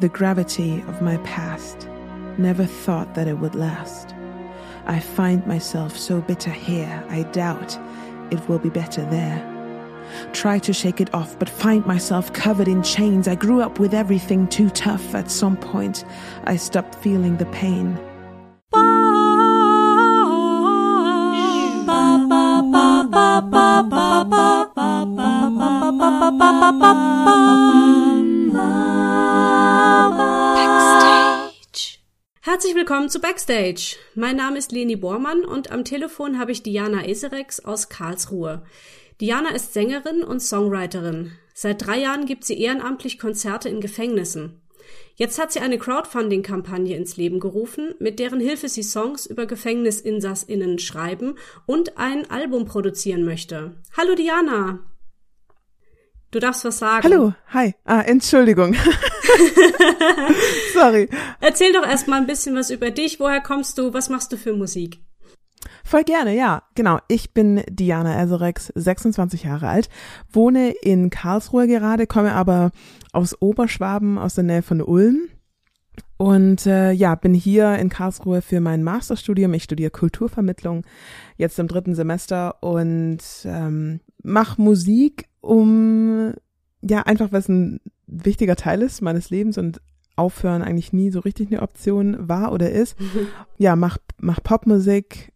[0.00, 1.88] The gravity of my past.
[2.36, 4.14] Never thought that it would last.
[4.86, 7.78] I find myself so bitter here, I doubt
[8.30, 9.50] it will be better there.
[10.32, 13.28] Try to shake it off, but find myself covered in chains.
[13.28, 15.14] I grew up with everything too tough.
[15.14, 16.04] At some point,
[16.44, 17.98] I stopped feeling the pain.
[32.54, 33.96] Herzlich willkommen zu Backstage.
[34.14, 38.62] Mein Name ist Leni Bormann und am Telefon habe ich Diana Eserex aus Karlsruhe.
[39.20, 41.32] Diana ist Sängerin und Songwriterin.
[41.52, 44.62] Seit drei Jahren gibt sie ehrenamtlich Konzerte in Gefängnissen.
[45.16, 50.78] Jetzt hat sie eine Crowdfunding-Kampagne ins Leben gerufen, mit deren Hilfe sie Songs über GefängnisinsassInnen
[50.78, 51.34] schreiben
[51.66, 53.74] und ein Album produzieren möchte.
[53.96, 54.78] Hallo Diana!
[56.34, 57.04] Du darfst was sagen.
[57.04, 57.76] Hallo, hi.
[57.84, 58.74] Ah, Entschuldigung.
[60.74, 61.08] Sorry.
[61.40, 63.20] Erzähl doch erstmal ein bisschen was über dich.
[63.20, 63.94] Woher kommst du?
[63.94, 64.98] Was machst du für Musik?
[65.84, 66.64] Voll gerne, ja.
[66.74, 66.98] Genau.
[67.06, 69.88] Ich bin Diana Eserex, 26 Jahre alt,
[70.28, 72.72] wohne in Karlsruhe gerade, komme aber
[73.12, 75.28] aus Oberschwaben, aus der Nähe von Ulm.
[76.16, 79.54] Und äh, ja, bin hier in Karlsruhe für mein Masterstudium.
[79.54, 80.84] Ich studiere Kulturvermittlung
[81.36, 86.34] jetzt im dritten Semester und ähm, mache Musik um
[86.82, 89.80] ja einfach was ein wichtiger Teil ist meines Lebens und
[90.16, 93.00] aufhören eigentlich nie so richtig eine Option war oder ist.
[93.00, 93.28] Mhm.
[93.58, 95.32] Ja, mach mach Popmusik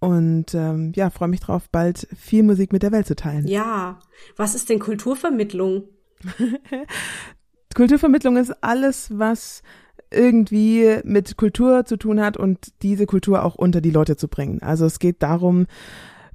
[0.00, 3.46] und ähm, ja, freue mich drauf, bald viel Musik mit der Welt zu teilen.
[3.46, 3.98] Ja,
[4.36, 5.84] was ist denn Kulturvermittlung?
[7.74, 9.62] Kulturvermittlung ist alles, was
[10.10, 14.62] irgendwie mit Kultur zu tun hat und diese Kultur auch unter die Leute zu bringen.
[14.62, 15.66] Also es geht darum,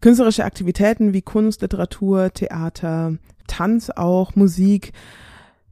[0.03, 3.13] künstlerische Aktivitäten wie Kunst, Literatur, Theater,
[3.47, 4.91] Tanz auch, Musik,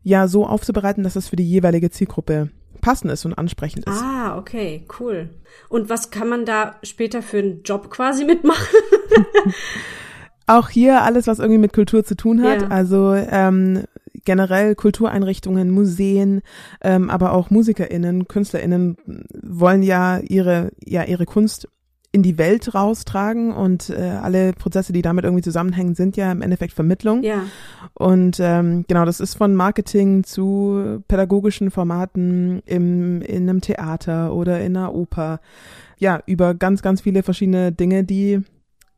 [0.03, 4.01] ja, so aufzubereiten, dass es für die jeweilige Zielgruppe passend ist und ansprechend ist.
[4.01, 5.31] Ah, okay, cool.
[5.67, 8.65] Und was kann man da später für einen Job quasi mitmachen?
[10.47, 12.61] auch hier alles, was irgendwie mit Kultur zu tun hat.
[12.61, 12.67] Ja.
[12.69, 13.83] Also ähm,
[14.23, 16.41] generell Kultureinrichtungen, Museen,
[16.79, 18.95] ähm, aber auch MusikerInnen, KünstlerInnen
[19.43, 21.67] wollen ja ihre, ja, ihre Kunst
[22.13, 26.41] in die Welt raustragen und äh, alle Prozesse, die damit irgendwie zusammenhängen, sind ja im
[26.41, 27.23] Endeffekt Vermittlung.
[27.23, 27.43] Ja.
[27.93, 34.59] Und ähm, genau, das ist von Marketing zu pädagogischen Formaten im, in einem Theater oder
[34.59, 35.39] in einer Oper.
[35.99, 38.41] Ja, über ganz, ganz viele verschiedene Dinge, die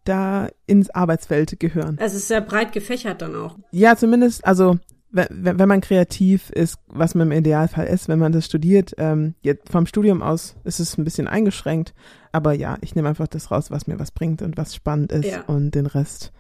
[0.06, 1.98] da ins Arbeitsfeld gehören.
[2.00, 3.58] Es ist sehr breit gefächert dann auch.
[3.72, 4.78] Ja, zumindest, also
[5.14, 9.36] wenn, wenn man kreativ ist, was man im Idealfall ist, wenn man das studiert, ähm,
[9.42, 11.94] jetzt vom Studium aus ist es ein bisschen eingeschränkt,
[12.32, 15.30] aber ja, ich nehme einfach das raus, was mir was bringt und was spannend ist
[15.30, 15.44] ja.
[15.44, 16.34] und den Rest,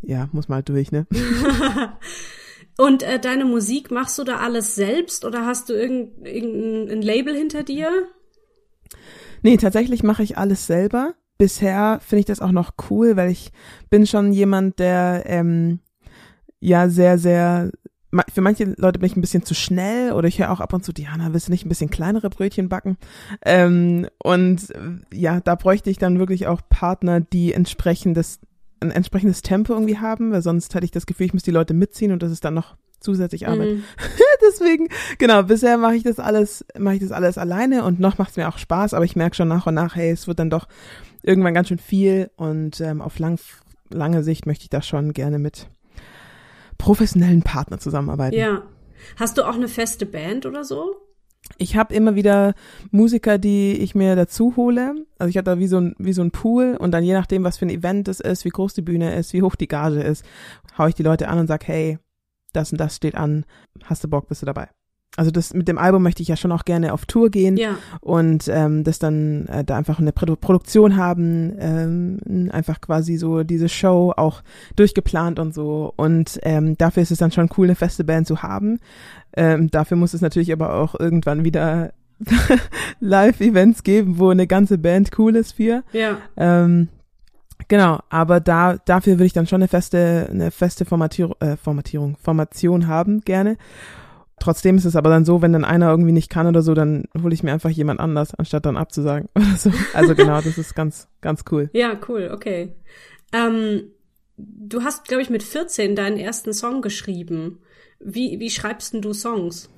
[0.00, 1.06] ja, muss mal durch, ne?
[2.78, 7.36] und äh, deine Musik machst du da alles selbst oder hast du irgendein, irgendein Label
[7.36, 7.90] hinter dir?
[9.42, 11.14] Nee, tatsächlich mache ich alles selber.
[11.36, 13.52] Bisher finde ich das auch noch cool, weil ich
[13.90, 15.80] bin schon jemand, der ähm,
[16.64, 17.70] ja sehr, sehr,
[18.32, 20.84] für manche Leute bin ich ein bisschen zu schnell oder ich höre auch ab und
[20.84, 22.96] zu, Diana, willst du nicht ein bisschen kleinere Brötchen backen?
[23.44, 24.72] Ähm, und
[25.12, 28.40] ja, da bräuchte ich dann wirklich auch Partner, die entsprechendes,
[28.80, 31.74] ein entsprechendes Tempo irgendwie haben, weil sonst hatte ich das Gefühl, ich muss die Leute
[31.74, 33.74] mitziehen und das ist dann noch zusätzlich Arbeit.
[33.74, 33.84] Mhm.
[34.48, 34.88] Deswegen,
[35.18, 38.36] genau, bisher mache ich das alles, mache ich das alles alleine und noch macht es
[38.36, 40.66] mir auch Spaß, aber ich merke schon nach und nach, hey, es wird dann doch
[41.22, 43.38] irgendwann ganz schön viel und ähm, auf lang,
[43.90, 45.68] lange Sicht möchte ich das schon gerne mit
[46.78, 48.36] professionellen Partner zusammenarbeiten.
[48.36, 48.62] Ja.
[49.16, 50.96] Hast du auch eine feste Band oder so?
[51.58, 52.54] Ich habe immer wieder
[52.90, 54.94] Musiker, die ich mir dazu hole.
[55.18, 57.44] Also ich habe da wie so ein wie so ein Pool und dann je nachdem,
[57.44, 60.00] was für ein Event es ist, wie groß die Bühne ist, wie hoch die Gage
[60.00, 60.24] ist,
[60.78, 61.98] haue ich die Leute an und sag, hey,
[62.52, 63.44] das und das steht an,
[63.84, 64.68] hast du Bock, bist du dabei?
[65.16, 67.76] Also das mit dem Album möchte ich ja schon auch gerne auf Tour gehen ja.
[68.00, 73.44] und ähm, das dann äh, da einfach eine Produ Produktion haben, ähm, einfach quasi so
[73.44, 74.42] diese Show auch
[74.76, 78.42] durchgeplant und so und ähm, dafür ist es dann schon cool, eine feste Band zu
[78.42, 78.80] haben.
[79.36, 81.92] Ähm, dafür muss es natürlich aber auch irgendwann wieder
[83.00, 85.82] Live-Events geben, wo eine ganze Band cool ist für.
[85.92, 86.18] Ja.
[86.36, 86.88] Ähm,
[87.68, 92.16] Genau, aber da dafür würde ich dann schon eine feste eine feste Formatierung äh, Formatierung
[92.20, 93.56] Formation haben gerne
[94.40, 97.04] Trotzdem ist es aber dann so, wenn dann einer irgendwie nicht kann oder so, dann
[97.22, 99.72] hole ich mir einfach jemand anders, anstatt dann abzusagen oder so.
[99.92, 101.70] Also genau, das ist ganz, ganz cool.
[101.72, 102.74] Ja, cool, okay.
[103.32, 103.92] Ähm,
[104.36, 107.60] du hast, glaube ich, mit 14 deinen ersten Song geschrieben.
[108.00, 109.70] Wie, wie schreibst denn du Songs?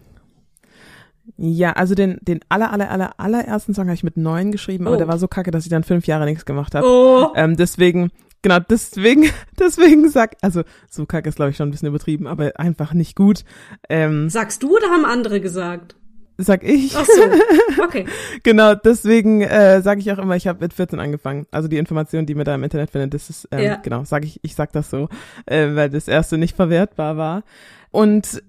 [1.37, 4.89] Ja, also den, den aller, aller, aller, allerersten Song habe ich mit neun geschrieben, oh.
[4.89, 6.87] aber der war so kacke, dass ich dann fünf Jahre nichts gemacht habe.
[6.87, 7.33] Oh.
[7.35, 8.11] Ähm, deswegen
[8.47, 9.25] genau, deswegen,
[9.59, 13.17] deswegen sag, also so kacke ist glaube ich schon ein bisschen übertrieben, aber einfach nicht
[13.17, 13.45] gut.
[13.89, 15.97] Ähm, Sagst du oder haben andere gesagt?
[16.39, 16.95] Sag ich.
[16.95, 18.05] Ach so, okay.
[18.43, 21.47] genau, deswegen äh, sage ich auch immer, ich habe mit 14 angefangen.
[21.51, 23.77] Also die Information, die man da im Internet findet, das ist, ähm, Ja.
[23.77, 25.09] genau, sage ich, ich sag das so,
[25.47, 27.43] äh, weil das erste nicht verwertbar war.
[27.91, 28.43] Und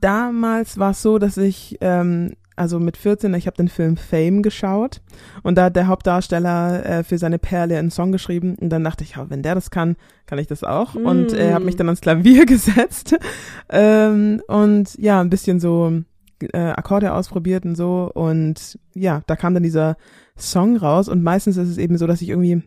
[0.00, 4.42] damals war es so, dass ich, ähm, also mit 14, ich habe den Film Fame
[4.42, 5.00] geschaut
[5.42, 9.04] und da hat der Hauptdarsteller äh, für seine Perle einen Song geschrieben und dann dachte
[9.04, 9.96] ich, ja, wenn der das kann,
[10.26, 13.16] kann ich das auch und äh, habe mich dann ans Klavier gesetzt
[13.68, 16.02] ähm, und ja, ein bisschen so
[16.52, 19.96] äh, Akkorde ausprobiert und so und ja, da kam dann dieser
[20.36, 22.62] Song raus und meistens ist es eben so, dass ich irgendwie,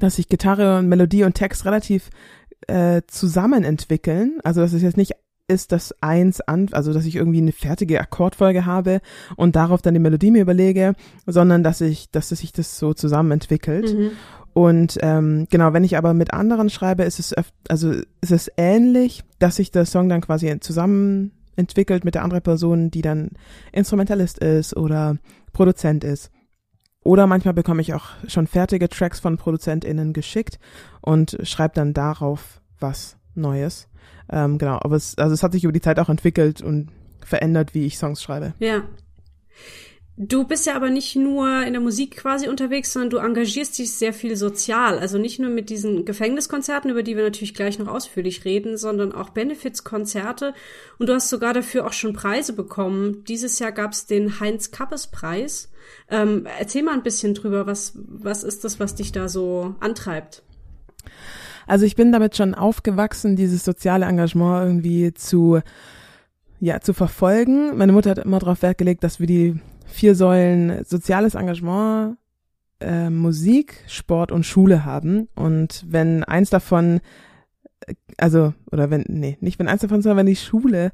[0.00, 2.10] dass sich Gitarre und Melodie und Text relativ
[2.68, 4.38] äh, zusammen entwickeln.
[4.44, 5.12] Also dass es jetzt nicht
[5.52, 9.00] ist, dass eins an, also dass ich irgendwie eine fertige Akkordfolge habe
[9.36, 10.94] und darauf dann die Melodie mir überlege,
[11.26, 13.94] sondern dass ich, dass sich das so zusammen entwickelt.
[13.94, 14.10] Mhm.
[14.54, 18.50] Und ähm, genau, wenn ich aber mit anderen schreibe, ist es öf also ist es
[18.56, 23.30] ähnlich, dass sich der Song dann quasi zusammen entwickelt mit der anderen Person, die dann
[23.72, 25.16] Instrumentalist ist oder
[25.52, 26.30] Produzent ist.
[27.04, 30.58] Oder manchmal bekomme ich auch schon fertige Tracks von ProduzentInnen geschickt
[31.00, 33.88] und schreibe dann darauf was Neues.
[34.32, 36.88] Ähm, genau, aber es, also es hat sich über die Zeit auch entwickelt und
[37.24, 38.54] verändert, wie ich Songs schreibe.
[38.58, 38.82] Ja.
[40.16, 43.92] Du bist ja aber nicht nur in der Musik quasi unterwegs, sondern du engagierst dich
[43.92, 44.98] sehr viel sozial.
[44.98, 49.12] Also nicht nur mit diesen Gefängniskonzerten, über die wir natürlich gleich noch ausführlich reden, sondern
[49.12, 50.54] auch Benefizkonzerte.
[50.98, 53.24] Und du hast sogar dafür auch schon Preise bekommen.
[53.24, 55.70] Dieses Jahr gab es den Heinz-Kappes-Preis.
[56.10, 60.42] Ähm, erzähl mal ein bisschen drüber, was, was ist das, was dich da so antreibt?
[61.66, 65.60] Also ich bin damit schon aufgewachsen, dieses soziale Engagement irgendwie zu,
[66.60, 67.76] ja, zu verfolgen.
[67.76, 72.16] Meine Mutter hat immer darauf Wert gelegt, dass wir die vier Säulen soziales Engagement,
[72.80, 75.28] äh, Musik, Sport und Schule haben.
[75.34, 77.00] Und wenn eins davon,
[77.86, 80.92] äh, also, oder wenn, nee, nicht wenn eins davon, sondern wenn die Schule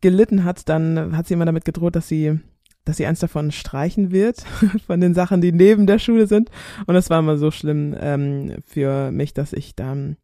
[0.00, 2.40] gelitten hat, dann hat sie immer damit gedroht, dass sie
[2.84, 4.40] dass sie eins davon streichen wird,
[4.86, 6.50] von den Sachen, die neben der Schule sind.
[6.86, 10.16] Und das war immer so schlimm ähm, für mich, dass ich dann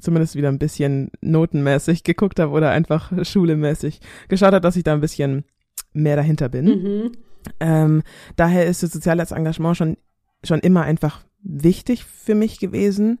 [0.00, 4.92] zumindest wieder ein bisschen notenmäßig geguckt habe oder einfach schulemäßig geschaut habe, dass ich da
[4.92, 5.44] ein bisschen
[5.92, 6.64] mehr dahinter bin.
[6.64, 7.12] Mhm.
[7.60, 8.02] Ähm,
[8.36, 9.96] daher ist das soziales Engagement schon,
[10.42, 13.18] schon immer einfach wichtig für mich gewesen.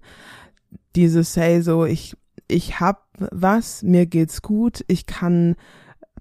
[0.96, 2.16] Dieses, hey, so, ich,
[2.48, 5.56] ich hab was, mir geht's gut, ich kann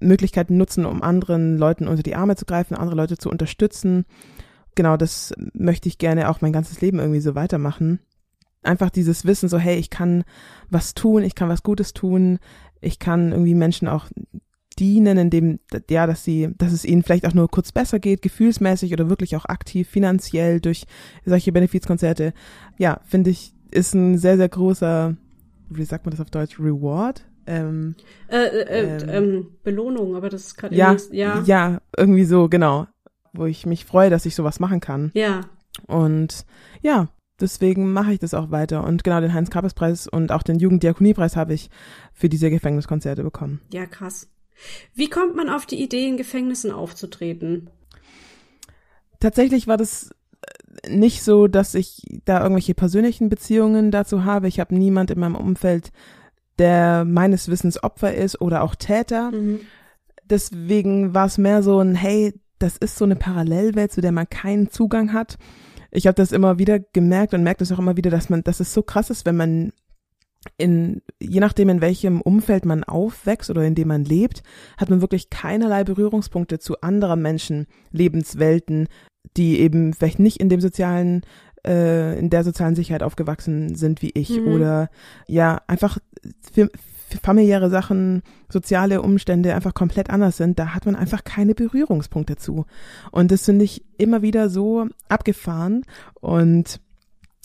[0.08, 4.06] Möglichkeiten nutzen, um anderen Leuten unter die Arme zu greifen, andere Leute zu unterstützen.
[4.76, 8.00] Genau, das möchte ich gerne auch mein ganzes Leben irgendwie so weitermachen.
[8.64, 10.24] Einfach dieses Wissen, so, hey, ich kann
[10.70, 12.40] was tun, ich kann was Gutes tun,
[12.82, 14.08] ich kann irgendwie Menschen auch
[14.80, 15.60] dienen, indem,
[15.90, 19.36] ja, dass sie, dass es ihnen vielleicht auch nur kurz besser geht, gefühlsmäßig oder wirklich
[19.36, 20.86] auch aktiv, finanziell durch
[21.26, 22.34] solche Benefizkonzerte.
[22.78, 25.16] Ja, finde ich, ist ein sehr, sehr großer,
[25.70, 27.26] wie sagt man das auf Deutsch, Reward?
[27.48, 27.96] Ähm,
[28.30, 29.10] Äh, äh, Ähm.
[29.10, 32.88] ähm, Belohnung, aber das ist gerade ja, irgendwie- ja, ja, irgendwie so, genau.
[33.34, 35.12] Wo ich mich freue, dass ich sowas machen kann.
[35.14, 35.42] ja.
[35.88, 36.46] Und
[36.84, 37.08] ja,
[37.42, 38.84] deswegen mache ich das auch weiter.
[38.84, 41.72] Und genau den Heinz-Kappes-Preis und auch den Jugenddiakoniepreis habe ich
[42.14, 43.60] für diese Gefängniskonzerte bekommen.
[43.74, 44.30] Ja, krass.
[44.94, 47.72] Wie kommt man auf die Idee, in Gefängnissen aufzutreten?
[49.20, 50.12] Tatsächlich war das
[50.84, 54.48] äh, nicht so, dass ich da irgendwelche persönlichen Beziehungen dazu habe.
[54.48, 55.92] Ich habe niemand in meinem Umfeld,
[56.60, 59.32] der meines Wissens Opfer ist oder auch Täter.
[59.32, 59.62] Mhm.
[60.30, 64.30] Deswegen war es mehr so ein, hey, das ist so eine Parallelwelt, zu der man
[64.30, 65.38] keinen Zugang hat.
[65.92, 68.60] Ich habe das immer wieder gemerkt und merke das auch immer wieder, dass man, dass
[68.60, 69.74] es so krass ist, wenn man
[70.58, 74.44] in, je nachdem in welchem Umfeld man aufwächst oder in dem man lebt,
[74.78, 78.88] hat man wirklich keinerlei Berührungspunkte zu anderer Menschen, Lebenswelten,
[79.38, 81.22] die eben vielleicht nicht in dem sozialen,
[81.66, 84.48] äh, in der sozialen Sicherheit aufgewachsen sind wie ich Mhm.
[84.54, 84.90] oder
[85.28, 85.98] ja, einfach
[86.54, 86.70] für,
[87.10, 92.36] für familiäre Sachen, soziale Umstände einfach komplett anders sind, da hat man einfach keine Berührungspunkte
[92.38, 92.66] zu.
[93.12, 95.84] Und das finde ich immer wieder so abgefahren
[96.20, 96.80] und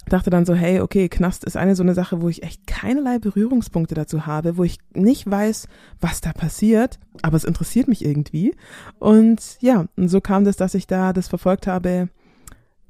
[0.09, 3.19] dachte dann so, hey, okay, Knast ist eine so eine Sache, wo ich echt keinerlei
[3.19, 5.69] Berührungspunkte dazu habe, wo ich nicht weiß,
[6.01, 8.55] was da passiert, aber es interessiert mich irgendwie.
[8.99, 12.09] Und ja, und so kam das, dass ich da das verfolgt habe,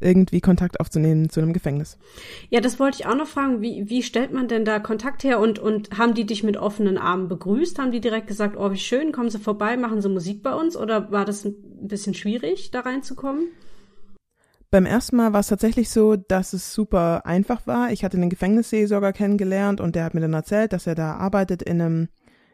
[0.00, 1.98] irgendwie Kontakt aufzunehmen zu einem Gefängnis.
[2.50, 3.60] Ja, das wollte ich auch noch fragen.
[3.60, 6.98] Wie, wie stellt man denn da Kontakt her und, und haben die dich mit offenen
[6.98, 7.78] Armen begrüßt?
[7.78, 10.76] Haben die direkt gesagt, oh, wie schön, kommen Sie vorbei, machen Sie Musik bei uns?
[10.76, 13.48] Oder war das ein bisschen schwierig, da reinzukommen?
[14.70, 17.90] Beim ersten Mal war es tatsächlich so, dass es super einfach war.
[17.90, 21.62] Ich hatte einen Gefängnisseelsorger kennengelernt und der hat mir dann erzählt, dass er da arbeitet
[21.62, 22.08] in einem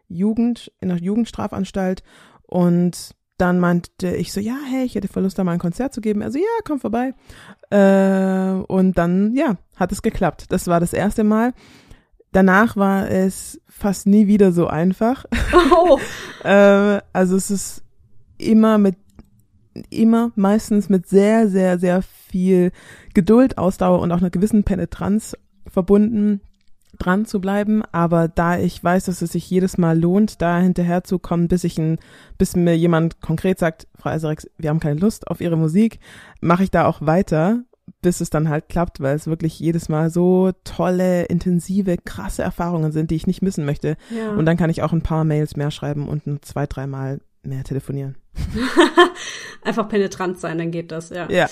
[0.06, 2.04] Jugend, in einer Jugendstrafanstalt
[2.42, 5.92] und dann meinte ich so, ja, hey, ich hätte voll Lust, da mal ein Konzert
[5.92, 6.22] zu geben.
[6.22, 7.14] Also ja, komm vorbei.
[7.70, 10.46] Äh, und dann, ja, hat es geklappt.
[10.50, 11.52] Das war das erste Mal.
[12.32, 15.24] Danach war es fast nie wieder so einfach.
[15.72, 15.98] Oh.
[16.44, 17.82] äh, also es ist
[18.38, 18.96] immer mit,
[19.90, 22.70] immer meistens mit sehr, sehr, sehr viel
[23.14, 25.36] Geduld, Ausdauer und auch einer gewissen Penetranz
[25.66, 26.40] verbunden
[26.98, 31.04] dran zu bleiben, aber da ich weiß, dass es sich jedes Mal lohnt, da hinterher
[31.04, 31.98] zu kommen, bis ich ein,
[32.38, 36.00] bis mir jemand konkret sagt, Frau Eiserex, wir haben keine Lust auf Ihre Musik,
[36.40, 37.62] mache ich da auch weiter,
[38.02, 42.92] bis es dann halt klappt, weil es wirklich jedes Mal so tolle, intensive, krasse Erfahrungen
[42.92, 43.96] sind, die ich nicht missen möchte.
[44.10, 44.32] Ja.
[44.32, 47.64] Und dann kann ich auch ein paar Mails mehr schreiben und ein zwei, dreimal mehr
[47.64, 48.16] telefonieren.
[49.62, 51.28] Einfach penetrant sein, dann geht das, ja.
[51.30, 51.48] Ja.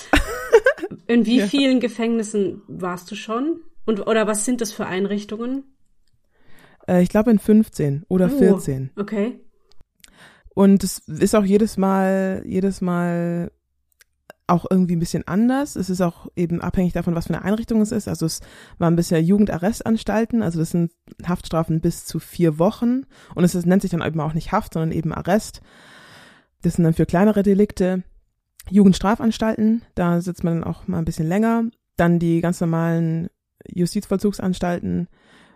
[1.07, 1.47] In wie ja.
[1.47, 3.57] vielen Gefängnissen warst du schon?
[3.85, 5.63] Und, oder was sind das für Einrichtungen?
[6.87, 8.91] Äh, ich glaube in 15 oder oh, 14.
[8.95, 9.39] Okay.
[10.53, 13.51] Und es ist auch jedes Mal, jedes Mal
[14.47, 15.75] auch irgendwie ein bisschen anders.
[15.75, 18.07] Es ist auch eben abhängig davon, was für eine Einrichtung es ist.
[18.07, 18.41] Also es
[18.77, 20.91] waren bisher Jugendarrestanstalten, also das sind
[21.25, 23.03] Haftstrafen bis zu vier Wochen.
[23.35, 25.61] Und es ist, nennt sich dann eben auch nicht Haft, sondern eben Arrest.
[26.61, 28.03] Das sind dann für kleinere Delikte.
[28.69, 31.65] Jugendstrafanstalten, da sitzt man dann auch mal ein bisschen länger.
[31.97, 33.29] Dann die ganz normalen
[33.67, 35.07] Justizvollzugsanstalten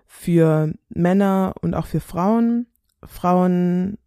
[0.05, 2.67] für Männer und auch für Frauen.
[3.03, 3.97] Frauen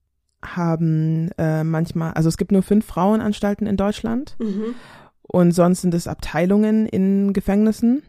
[0.43, 4.75] haben äh, manchmal, also es gibt nur fünf Frauenanstalten in Deutschland mhm.
[5.23, 8.03] und sonst sind es Abteilungen in Gefängnissen.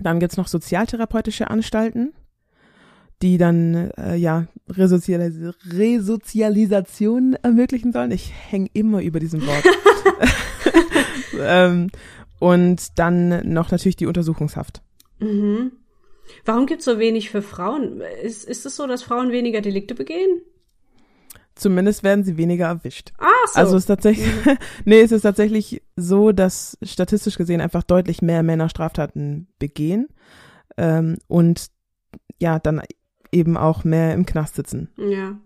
[0.00, 2.12] Dann gibt's noch sozialtherapeutische Anstalten,
[3.22, 8.10] die dann äh, ja Resozialis Resozialisation ermöglichen sollen.
[8.10, 9.64] Ich hänge immer über diesem Wort.
[11.40, 11.90] ähm,
[12.38, 14.82] und dann noch natürlich die Untersuchungshaft.
[15.22, 15.72] Mhm.
[16.44, 18.00] Warum gibt es so wenig für Frauen?
[18.22, 20.42] Ist, ist es so, dass Frauen weniger Delikte begehen?
[21.54, 23.12] Zumindest werden sie weniger erwischt.
[23.18, 23.60] Ah, so.
[23.60, 24.56] Also es ist tatsächlich, mhm.
[24.84, 30.08] nee, es ist tatsächlich so, dass statistisch gesehen einfach deutlich mehr Männer Straftaten begehen
[30.76, 31.66] ähm, und
[32.40, 32.82] ja, dann
[33.30, 34.90] eben auch mehr im Knast sitzen.
[34.96, 35.38] Ja.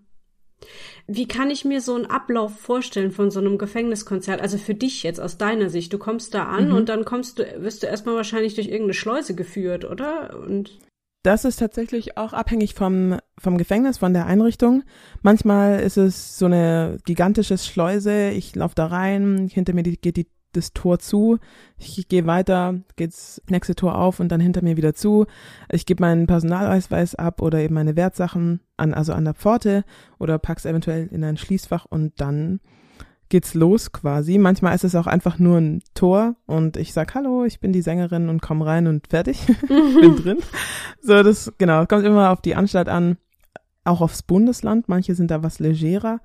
[1.06, 4.40] Wie kann ich mir so einen Ablauf vorstellen von so einem Gefängniskonzert?
[4.40, 5.92] Also für dich jetzt aus deiner Sicht.
[5.92, 6.74] Du kommst da an mhm.
[6.74, 10.38] und dann kommst du, wirst du erstmal wahrscheinlich durch irgendeine Schleuse geführt, oder?
[10.38, 10.78] Und
[11.22, 14.84] das ist tatsächlich auch abhängig vom, vom Gefängnis, von der Einrichtung.
[15.22, 18.30] Manchmal ist es so eine gigantische Schleuse.
[18.30, 21.38] Ich laufe da rein, hinter mir geht die das Tor zu,
[21.78, 25.26] ich gehe weiter, geht's nächste Tor auf und dann hinter mir wieder zu.
[25.70, 29.84] Ich gebe meinen Personalausweis ab oder eben meine Wertsachen an, also an der Pforte
[30.18, 32.60] oder pack's eventuell in ein Schließfach und dann
[33.28, 34.38] geht's los quasi.
[34.38, 37.82] Manchmal ist es auch einfach nur ein Tor und ich sag Hallo, ich bin die
[37.82, 39.46] Sängerin und komm rein und fertig.
[39.68, 40.38] bin drin.
[41.00, 43.16] So, das, genau, kommt immer auf die Anstalt an,
[43.84, 44.88] auch aufs Bundesland.
[44.88, 46.20] Manche sind da was legerer,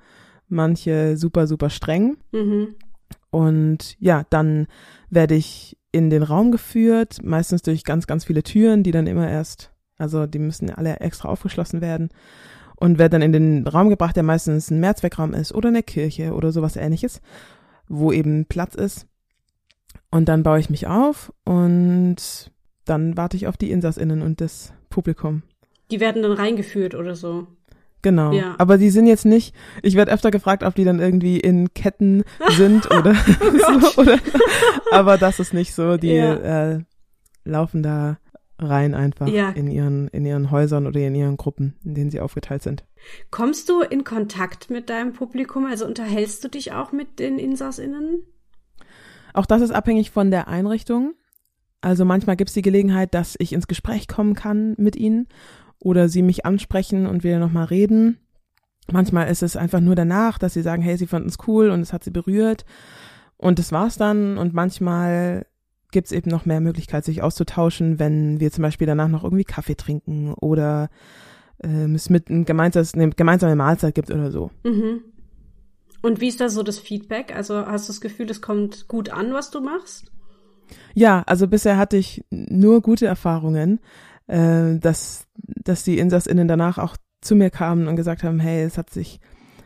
[0.48, 2.18] manche super, super streng.
[2.32, 2.76] Mhm.
[3.32, 4.68] Und ja, dann
[5.10, 9.30] werde ich in den Raum geführt, meistens durch ganz, ganz viele Türen, die dann immer
[9.30, 12.10] erst, also die müssen alle extra aufgeschlossen werden
[12.76, 16.34] und werde dann in den Raum gebracht, der meistens ein Mehrzweckraum ist oder eine Kirche
[16.34, 17.22] oder sowas ähnliches,
[17.88, 19.08] wo eben Platz ist.
[20.10, 22.52] Und dann baue ich mich auf und
[22.86, 25.44] dann warte ich auf die InsassInnen und das Publikum.
[25.90, 27.48] Die werden dann reingeführt oder so.
[28.02, 28.32] Genau.
[28.32, 28.56] Ja.
[28.58, 32.24] Aber die sind jetzt nicht, ich werde öfter gefragt, ob die dann irgendwie in Ketten
[32.58, 34.18] sind oder oh so, oder,
[34.92, 36.72] aber das ist nicht so, die ja.
[36.72, 36.80] äh,
[37.44, 38.18] laufen da
[38.62, 39.50] rein einfach ja.
[39.50, 42.86] in ihren, in ihren Häusern oder in ihren Gruppen, in denen sie aufgeteilt sind.
[43.32, 45.66] Kommst du in Kontakt mit deinem Publikum?
[45.66, 48.24] Also unterhältst du dich auch mit den InsassInnen?
[49.34, 51.16] Auch das ist abhängig von der Einrichtung.
[51.82, 55.28] Also manchmal gibt es die Gelegenheit, dass ich ins Gespräch kommen kann mit ihnen
[55.82, 58.18] oder sie mich ansprechen und wir nochmal reden.
[58.92, 61.82] Manchmal ist es einfach nur danach, dass sie sagen, hey, sie fanden es cool und
[61.82, 62.66] es hat sie berührt
[63.38, 64.38] und das war's dann.
[64.38, 65.46] Und manchmal
[65.92, 69.44] gibt es eben noch mehr Möglichkeit, sich auszutauschen, wenn wir zum Beispiel danach noch irgendwie
[69.44, 70.90] Kaffee trinken oder
[71.64, 74.52] äh, es mit ein gemeinsames, eine gemeinsame Mahlzeit gibt oder so.
[74.64, 75.02] Mhm.
[76.02, 77.36] Und wie ist da so das Feedback?
[77.36, 80.12] Also hast du das Gefühl, es kommt gut an, was du machst?
[80.94, 83.80] Ja, also bisher hatte ich nur gute Erfahrungen
[84.32, 88.78] äh, dass, dass die InsassInnen danach auch zu mir kamen und gesagt haben, hey, es
[88.78, 89.20] hat sich,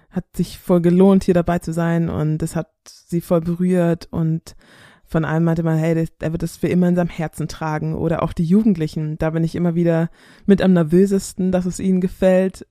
[0.09, 4.55] hat sich voll gelohnt, hier dabei zu sein und es hat sie voll berührt und
[5.03, 8.23] von einem meinte man, hey, er wird das für immer in seinem Herzen tragen oder
[8.23, 10.09] auch die Jugendlichen, da bin ich immer wieder
[10.47, 12.65] mit am nervösesten, dass es ihnen gefällt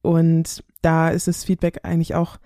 [0.00, 2.38] und da ist das Feedback eigentlich auch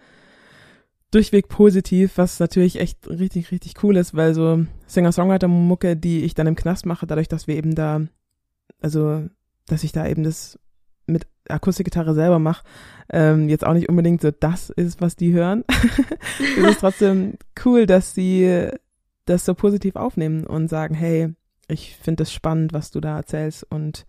[1.10, 6.46] durchweg positiv, was natürlich echt richtig, richtig cool ist, weil so Singer-Songwriter-Mucke, die ich dann
[6.46, 8.00] im Knast mache, dadurch, dass wir eben da
[8.80, 9.24] also
[9.66, 10.58] dass ich da eben das
[11.06, 12.64] mit Akustikgitarre selber mache,
[13.10, 15.64] ähm, jetzt auch nicht unbedingt so das ist, was die hören.
[16.58, 18.68] es ist trotzdem cool, dass sie
[19.26, 21.34] das so positiv aufnehmen und sagen, hey,
[21.68, 24.06] ich finde es spannend, was du da erzählst und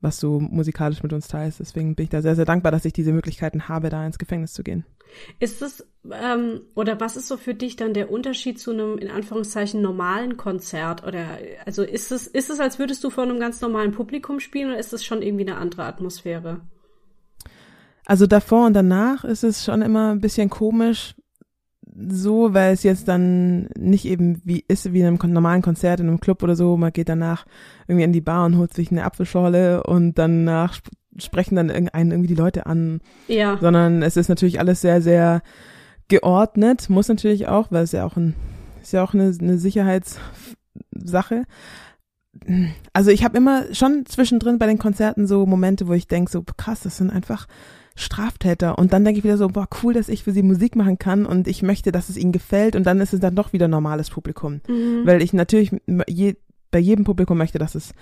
[0.00, 1.60] was du musikalisch mit uns teilst.
[1.60, 4.52] Deswegen bin ich da sehr, sehr dankbar, dass ich diese Möglichkeiten habe, da ins Gefängnis
[4.52, 4.84] zu gehen.
[5.40, 9.10] Ist es, ähm, oder was ist so für dich dann der Unterschied zu einem, in
[9.10, 11.06] Anführungszeichen, normalen Konzert?
[11.06, 11.26] Oder,
[11.64, 14.78] also ist es, ist es, als würdest du vor einem ganz normalen Publikum spielen oder
[14.78, 16.60] ist es schon irgendwie eine andere Atmosphäre?
[18.06, 21.14] Also davor und danach ist es schon immer ein bisschen komisch,
[22.06, 26.08] so, weil es jetzt dann nicht eben wie ist wie in einem normalen Konzert in
[26.08, 26.76] einem Club oder so.
[26.76, 27.44] Man geht danach
[27.86, 30.78] irgendwie in die Bar und holt sich eine Apfelschorle und danach
[31.18, 33.00] sprechen dann einen irgendwie die Leute an.
[33.26, 33.58] Ja.
[33.60, 35.42] Sondern es ist natürlich alles sehr, sehr
[36.08, 38.34] geordnet, muss natürlich auch, weil es ja auch ein,
[38.82, 41.44] ist ja auch eine, eine Sicherheitssache.
[42.92, 46.42] Also ich habe immer schon zwischendrin bei den Konzerten so Momente, wo ich denke, so
[46.56, 47.46] krass, das sind einfach
[47.98, 48.78] Straftäter.
[48.78, 51.26] Und dann denke ich wieder so, boah, cool, dass ich für sie Musik machen kann
[51.26, 52.76] und ich möchte, dass es ihnen gefällt.
[52.76, 54.60] Und dann ist es dann doch wieder normales Publikum.
[54.68, 55.02] Mhm.
[55.04, 55.72] Weil ich natürlich
[56.06, 56.36] je,
[56.70, 57.92] bei jedem Publikum möchte, dass es,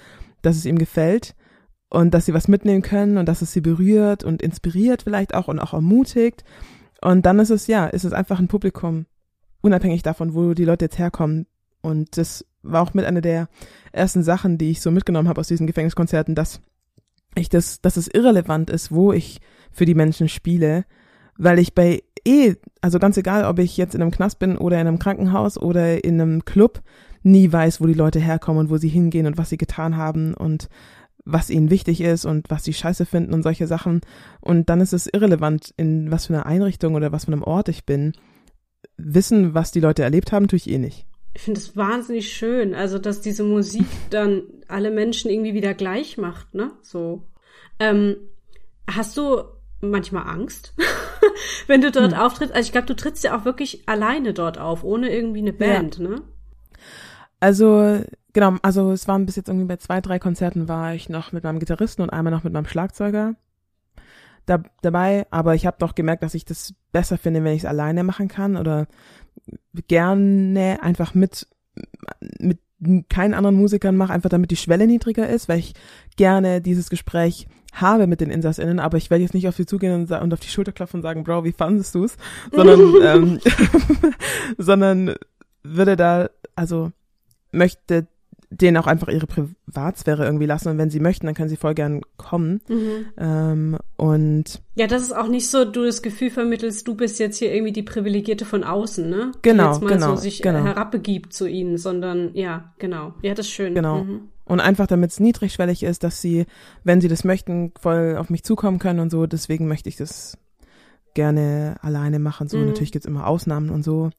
[0.43, 1.35] dass es ihm gefällt
[1.89, 5.49] und dass sie was mitnehmen können und dass es sie berührt und inspiriert vielleicht auch
[5.49, 6.45] und auch ermutigt.
[7.03, 9.07] Und dann ist es, ja, ist es einfach ein Publikum,
[9.61, 11.47] unabhängig davon, wo die Leute jetzt herkommen.
[11.83, 13.49] Und das war auch mit einer der
[13.93, 16.61] ersten Sachen, die ich so mitgenommen habe aus diesen Gefängniskonzerten, dass
[17.35, 20.85] ich das, dass es irrelevant ist, wo ich für die Menschen spiele,
[21.37, 24.81] weil ich bei eh, also ganz egal, ob ich jetzt in einem Knast bin oder
[24.81, 26.83] in einem Krankenhaus oder in einem Club,
[27.23, 30.35] nie weiß, wo die Leute herkommen und wo sie hingehen und was sie getan haben
[30.35, 30.69] und
[31.27, 34.01] was ihnen wichtig ist und was sie scheiße finden und solche Sachen.
[34.41, 37.69] Und dann ist es irrelevant, in was für einer Einrichtung oder was für einem Ort
[37.69, 38.13] ich bin.
[38.97, 41.05] Wissen, was die Leute erlebt haben, tue ich eh nicht.
[41.35, 46.17] Ich finde es wahnsinnig schön, also dass diese Musik dann alle Menschen irgendwie wieder gleich
[46.17, 46.71] macht, ne?
[46.81, 47.25] So.
[47.79, 48.17] Ähm,
[48.89, 49.43] hast du
[49.81, 50.75] manchmal Angst,
[51.67, 52.19] wenn du dort hm.
[52.19, 52.55] auftrittst.
[52.55, 55.99] Also ich glaube, du trittst ja auch wirklich alleine dort auf, ohne irgendwie eine Band,
[55.99, 56.09] ja.
[56.09, 56.23] ne?
[57.41, 58.01] Also
[58.33, 61.45] genau, also es waren bis jetzt irgendwie bei zwei, drei Konzerten war ich noch mit
[61.45, 63.35] meinem Gitarristen und einmal noch mit meinem Schlagzeuger
[64.47, 67.69] da, dabei, aber ich habe doch gemerkt, dass ich das besser finde, wenn ich es
[67.69, 68.87] alleine machen kann oder
[69.89, 71.47] gerne einfach mit
[72.39, 72.61] mit
[73.09, 75.75] keinen anderen Musikern mache, einfach damit die Schwelle niedriger ist, weil ich
[76.17, 79.95] gerne dieses Gespräch habe mit den InsassInnen, aber ich werde jetzt nicht auf sie zugehen
[79.95, 82.17] und, und auf die Schulter klopfen und sagen, Bro, wie fandest du's?
[82.53, 83.41] Sondern, ähm,
[84.59, 85.15] sondern
[85.63, 86.93] würde da, also
[87.53, 88.07] möchte
[88.51, 91.75] denen auch einfach ihre Privatsphäre irgendwie lassen und wenn sie möchten, dann können sie voll
[91.75, 92.61] gern kommen.
[92.69, 93.07] Mhm.
[93.19, 97.39] Ähm, und ja, das ist auch nicht so, du das Gefühl vermittelst, du bist jetzt
[97.39, 99.33] hier irgendwie die Privilegierte von außen, ne?
[99.43, 100.65] Genau, die jetzt mal genau, so sich genau.
[100.65, 103.15] herabbegibt zu ihnen, sondern ja, genau.
[103.23, 103.75] Ja, das ist schön.
[103.75, 104.05] Genau.
[104.05, 104.29] Mhm.
[104.45, 106.47] Und einfach, damit es niedrigschwellig ist, dass sie,
[106.85, 109.27] wenn sie das möchten, voll auf mich zukommen können und so.
[109.27, 110.39] Deswegen möchte ich das
[111.15, 112.47] gerne alleine machen.
[112.47, 112.67] So, mhm.
[112.67, 114.11] natürlich gibt's immer Ausnahmen und so.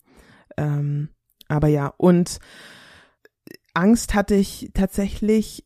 [0.58, 1.08] Ähm,
[1.48, 2.40] aber ja, und
[3.78, 5.66] Angst hatte ich tatsächlich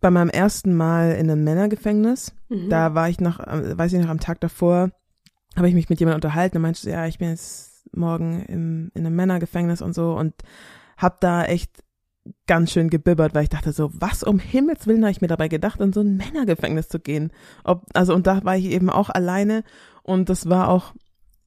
[0.00, 2.34] bei meinem ersten Mal in einem Männergefängnis.
[2.48, 2.70] Mhm.
[2.70, 4.90] Da war ich noch, äh, weiß ich noch, am Tag davor
[5.56, 9.04] habe ich mich mit jemandem unterhalten und meinte, ja, ich bin jetzt morgen im, in
[9.04, 10.34] einem Männergefängnis und so und
[10.96, 11.82] hab da echt
[12.46, 15.48] ganz schön gebibbert, weil ich dachte so, was um Himmels Willen habe ich mir dabei
[15.48, 17.32] gedacht, in so ein Männergefängnis zu gehen.
[17.64, 19.64] Ob, also und da war ich eben auch alleine
[20.02, 20.94] und das war auch,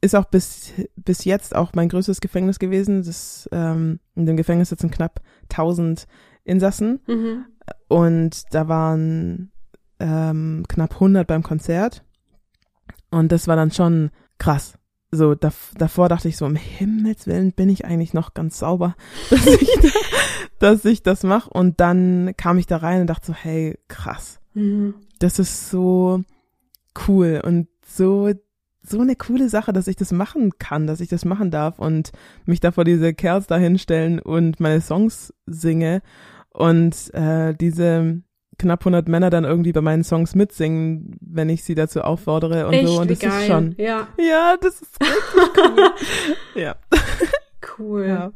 [0.04, 3.04] ist auch bis, bis jetzt auch mein größtes Gefängnis gewesen.
[3.04, 6.08] Das, ähm, in dem Gefängnis sitzen knapp 1000
[6.44, 7.46] Insassen mhm.
[7.88, 9.52] und da waren
[10.00, 12.04] ähm, knapp 100 beim Konzert
[13.12, 14.78] und das war dann schon krass
[15.16, 18.96] so da, davor dachte ich so, um Himmels Willen bin ich eigentlich noch ganz sauber,
[19.30, 19.70] dass ich,
[20.60, 21.50] dass ich das mache.
[21.50, 24.40] Und dann kam ich da rein und dachte so, hey, krass.
[24.54, 24.96] Mhm.
[25.20, 26.24] Das ist so
[27.08, 28.32] cool und so,
[28.86, 32.12] so eine coole Sache, dass ich das machen kann, dass ich das machen darf und
[32.46, 36.02] mich da vor diese Kerls da hinstellen und meine Songs singe
[36.50, 38.22] und äh, diese
[38.58, 42.74] knapp 100 Männer dann irgendwie bei meinen Songs mitsingen, wenn ich sie dazu auffordere und
[42.74, 43.02] Echt, so.
[43.02, 43.42] Und das geil.
[43.42, 43.76] ist schon.
[43.78, 44.08] Ja.
[44.18, 45.92] Ja, das ist richtig cool.
[46.62, 46.76] ja.
[47.80, 48.06] Cool.
[48.06, 48.32] Ja.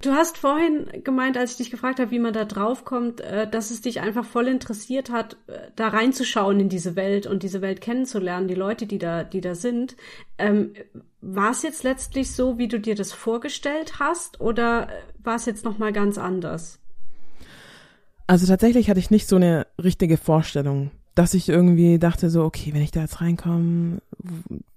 [0.00, 3.70] Du hast vorhin gemeint, als ich dich gefragt habe, wie man da draufkommt, äh, dass
[3.70, 7.80] es dich einfach voll interessiert hat, äh, da reinzuschauen in diese Welt und diese Welt
[7.80, 9.96] kennenzulernen, die Leute, die da, die da sind.
[10.38, 10.72] Ähm,
[11.20, 14.88] war es jetzt letztlich so, wie du dir das vorgestellt hast, oder
[15.22, 16.78] war es jetzt noch mal ganz anders?
[18.28, 22.72] Also tatsächlich hatte ich nicht so eine richtige Vorstellung dass ich irgendwie dachte so, okay,
[22.72, 23.98] wenn ich da jetzt reinkomme,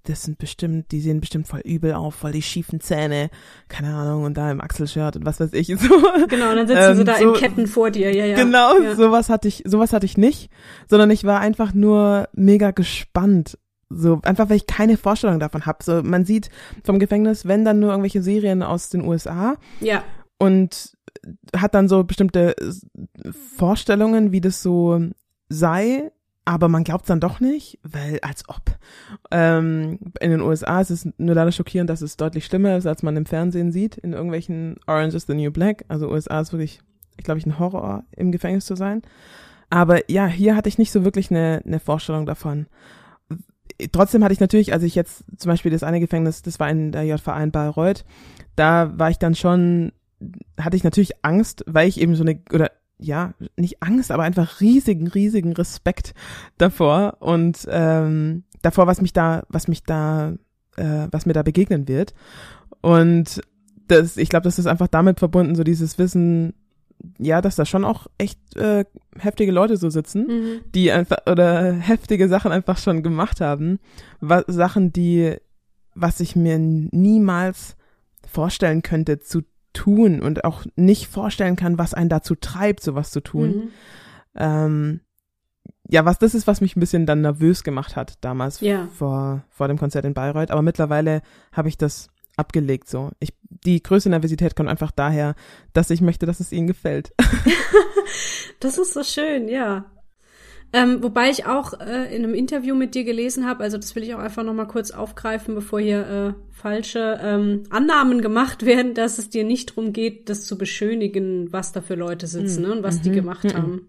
[0.06, 3.30] das sind bestimmt, die sehen bestimmt voll übel auf, voll die schiefen Zähne,
[3.68, 5.68] keine Ahnung, und da im Achselshirt und was weiß ich.
[5.78, 5.90] So.
[6.28, 8.36] Genau, und dann sitzen ähm, sie da so, in Ketten vor dir, ja, ja.
[8.36, 8.96] Genau, ja.
[8.96, 10.50] sowas hatte ich, sowas hatte ich nicht,
[10.90, 13.60] sondern ich war einfach nur mega gespannt.
[13.90, 15.84] So, einfach weil ich keine Vorstellung davon habe.
[15.84, 16.50] So, man sieht
[16.84, 19.58] vom Gefängnis, wenn dann nur irgendwelche Serien aus den USA.
[19.80, 20.04] Ja.
[20.40, 20.98] Und
[21.56, 22.56] hat dann so bestimmte
[23.58, 25.02] Vorstellungen, wie das so
[25.50, 26.12] sei,
[26.46, 28.62] aber man glaubt dann doch nicht, weil als ob.
[29.30, 33.04] Ähm, in den USA ist es nur leider schockierend, dass es deutlich schlimmer ist, als
[33.04, 35.86] man im Fernsehen sieht, in irgendwelchen Orange is the New Black.
[35.88, 36.82] Also USA ist wirklich,
[37.18, 39.04] ich glaube ich, ein Horror, im Gefängnis zu sein.
[39.70, 42.68] Aber ja, hier hatte ich nicht so wirklich eine, eine Vorstellung davon.
[43.92, 46.92] Trotzdem hatte ich natürlich, als ich jetzt zum Beispiel das eine Gefängnis, das war in
[46.92, 48.04] der JVA in Bayreuth,
[48.56, 49.92] da war ich dann schon,
[50.60, 52.72] hatte ich natürlich Angst, weil ich eben so eine, oder
[53.02, 56.14] ja, nicht Angst, aber einfach riesigen, riesigen Respekt
[56.58, 60.34] davor und ähm, davor, was mich da, was mich da,
[60.78, 62.14] äh, was mir da begegnen wird.
[62.82, 63.42] Und
[63.88, 66.54] das, ich glaube, das ist einfach damit verbunden, so dieses Wissen,
[67.18, 68.86] ja, dass da schon auch echt äh,
[69.18, 70.62] heftige Leute so sitzen, mhm.
[70.74, 73.80] die einfach oder heftige Sachen einfach schon gemacht haben,
[74.20, 75.36] was, Sachen, die,
[75.96, 77.76] was ich mir niemals
[78.32, 79.42] vorstellen könnte zu
[79.74, 83.50] tun und auch nicht vorstellen kann, was einen dazu treibt, sowas zu tun.
[83.50, 83.70] Mhm.
[84.36, 85.00] Ähm,
[85.90, 88.88] ja, was das ist, was mich ein bisschen dann nervös gemacht hat damals ja.
[88.94, 90.52] vor vor dem Konzert in Bayreuth.
[90.52, 92.90] Aber mittlerweile habe ich das abgelegt.
[92.90, 95.36] So, ich die größte Nervosität kommt einfach daher,
[95.74, 97.14] dass ich möchte, dass es ihnen gefällt.
[98.60, 99.91] das ist so schön, ja.
[100.74, 104.04] Ähm, wobei ich auch äh, in einem Interview mit dir gelesen habe, also das will
[104.04, 108.94] ich auch einfach noch mal kurz aufgreifen, bevor hier äh, falsche ähm, Annahmen gemacht werden,
[108.94, 112.68] dass es dir nicht darum geht, das zu beschönigen, was da für Leute sitzen mhm.
[112.68, 113.02] ne, und was mhm.
[113.04, 113.54] die gemacht mhm.
[113.54, 113.88] haben.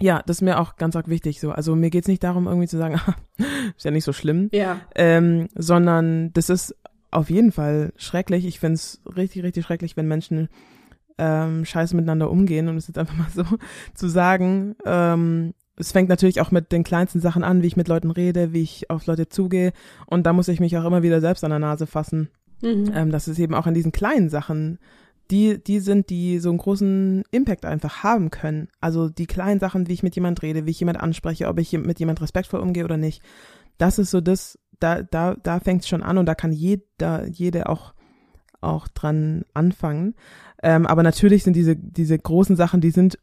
[0.00, 1.52] Ja, das ist mir auch ganz arg wichtig so.
[1.52, 2.98] Also mir geht's nicht darum, irgendwie zu sagen,
[3.76, 4.80] ist ja nicht so schlimm, ja.
[4.94, 6.74] ähm, sondern das ist
[7.10, 8.46] auf jeden Fall schrecklich.
[8.46, 10.48] Ich find's richtig, richtig schrecklich, wenn Menschen
[11.18, 13.44] ähm, scheiße miteinander umgehen und es jetzt einfach mal so
[13.94, 17.88] zu sagen, ähm, es fängt natürlich auch mit den kleinsten Sachen an, wie ich mit
[17.88, 19.72] Leuten rede, wie ich auf Leute zugehe.
[20.06, 22.28] Und da muss ich mich auch immer wieder selbst an der Nase fassen.
[22.62, 22.92] Mhm.
[22.94, 24.78] Ähm, das ist eben auch in diesen kleinen Sachen,
[25.32, 28.68] die, die sind, die so einen großen Impact einfach haben können.
[28.80, 31.72] Also die kleinen Sachen, wie ich mit jemand rede, wie ich jemand anspreche, ob ich
[31.72, 33.20] mit jemand respektvoll umgehe oder nicht.
[33.76, 37.26] Das ist so das, da, da, da fängt es schon an und da kann jeder,
[37.26, 37.92] jede auch,
[38.60, 40.14] auch dran anfangen.
[40.62, 43.18] Ähm, aber natürlich sind diese, diese großen Sachen, die sind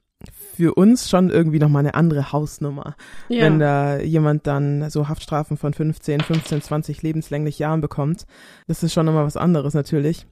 [0.59, 2.97] für uns schon irgendwie nochmal eine andere Hausnummer.
[3.29, 3.45] Ja.
[3.45, 8.25] Wenn da jemand dann so Haftstrafen von 15, 15, 20 lebenslänglich Jahren bekommt.
[8.67, 10.27] Das ist schon nochmal was anderes natürlich.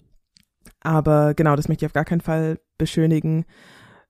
[0.81, 3.45] Aber genau, das möchte ich auf gar keinen Fall beschönigen,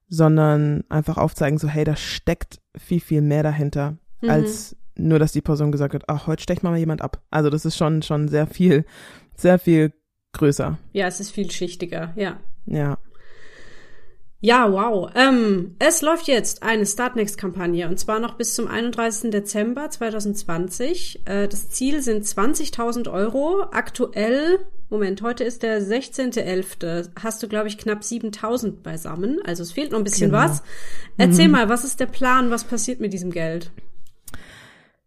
[0.08, 4.30] sondern einfach aufzeigen, so hey, da steckt viel, viel mehr dahinter, mhm.
[4.30, 7.22] als nur, dass die Person gesagt hat, ach, heute stecht mal jemand ab.
[7.30, 8.84] Also das ist schon, schon sehr viel,
[9.36, 9.92] sehr viel
[10.32, 10.78] größer.
[10.92, 12.40] Ja, es ist vielschichtiger, ja.
[12.66, 12.98] Ja.
[14.40, 15.10] Ja, wow.
[15.16, 19.32] Ähm, es läuft jetzt eine Startnext-Kampagne und zwar noch bis zum 31.
[19.32, 21.22] Dezember 2020.
[21.24, 23.64] Äh, das Ziel sind 20.000 Euro.
[23.72, 27.10] Aktuell, Moment, heute ist der 16.11.
[27.20, 29.40] Hast du, glaube ich, knapp 7.000 beisammen.
[29.44, 30.44] Also es fehlt noch ein bisschen genau.
[30.44, 30.62] was.
[31.16, 31.52] Erzähl mhm.
[31.52, 32.50] mal, was ist der Plan?
[32.50, 33.72] Was passiert mit diesem Geld?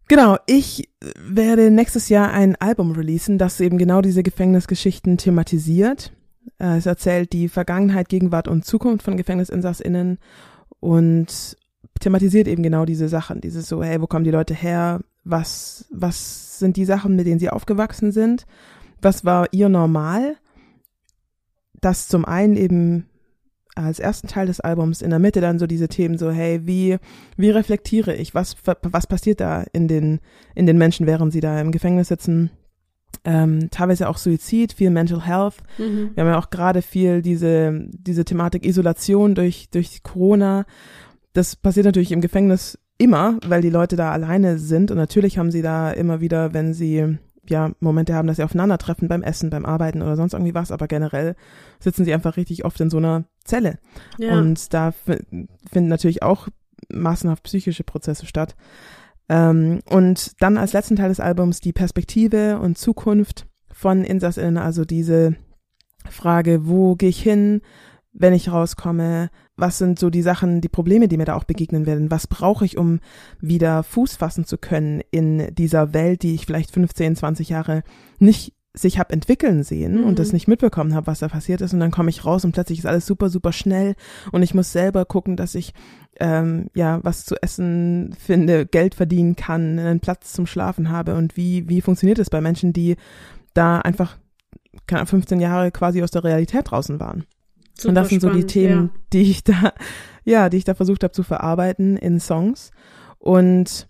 [0.08, 6.21] Genau, ich werde nächstes Jahr ein Album releasen, das eben genau diese Gefängnisgeschichten thematisiert äh,
[6.58, 10.18] es erzählt die Vergangenheit, Gegenwart und Zukunft von GefängnisinsassInnen
[10.80, 11.56] und
[12.00, 13.40] thematisiert eben genau diese Sachen.
[13.40, 15.00] Dieses so, hey, wo kommen die Leute her?
[15.24, 18.46] Was, was sind die Sachen, mit denen sie aufgewachsen sind?
[19.00, 20.36] Was war ihr Normal?
[21.80, 23.06] Das zum einen eben
[23.74, 26.98] als ersten Teil des Albums, in der Mitte dann so diese Themen so, hey, wie,
[27.36, 28.34] wie reflektiere ich?
[28.34, 30.20] Was, was passiert da in den,
[30.54, 32.50] in den Menschen, während sie da im Gefängnis sitzen?
[33.24, 35.56] Ähm, teilweise auch Suizid, viel Mental Health.
[35.78, 36.10] Mhm.
[36.14, 40.64] Wir haben ja auch gerade viel diese, diese Thematik Isolation durch, durch Corona.
[41.32, 45.50] Das passiert natürlich im Gefängnis immer, weil die Leute da alleine sind und natürlich haben
[45.50, 49.64] sie da immer wieder, wenn sie ja Momente haben, dass sie aufeinandertreffen beim Essen, beim
[49.64, 51.34] Arbeiten oder sonst irgendwie was, aber generell
[51.80, 53.78] sitzen sie einfach richtig oft in so einer Zelle.
[54.18, 54.38] Ja.
[54.38, 56.48] Und da finden natürlich auch
[56.88, 58.54] massenhaft psychische Prozesse statt.
[59.28, 64.84] Ähm, und dann als letzten Teil des Albums die Perspektive und Zukunft von InsassInnen, also
[64.84, 65.36] diese
[66.10, 67.62] Frage, wo gehe ich hin,
[68.12, 69.30] wenn ich rauskomme?
[69.56, 72.10] Was sind so die Sachen, die Probleme, die mir da auch begegnen werden?
[72.10, 73.00] Was brauche ich, um
[73.40, 77.82] wieder Fuß fassen zu können in dieser Welt, die ich vielleicht 15, 20 Jahre
[78.18, 80.04] nicht sich hab entwickeln sehen Mhm.
[80.04, 81.74] und das nicht mitbekommen habe, was da passiert ist.
[81.74, 83.94] Und dann komme ich raus und plötzlich ist alles super, super schnell
[84.32, 85.74] und ich muss selber gucken, dass ich
[86.20, 91.36] ähm, ja was zu essen finde, Geld verdienen kann, einen Platz zum Schlafen habe und
[91.36, 92.96] wie wie funktioniert es bei Menschen, die
[93.54, 94.16] da einfach
[94.86, 97.24] keine Ahnung, 15 Jahre quasi aus der Realität draußen waren.
[97.74, 99.72] Super und das sind so die spannend, Themen, die ich da,
[100.24, 102.70] ja, die ich da versucht habe zu verarbeiten in Songs.
[103.18, 103.88] Und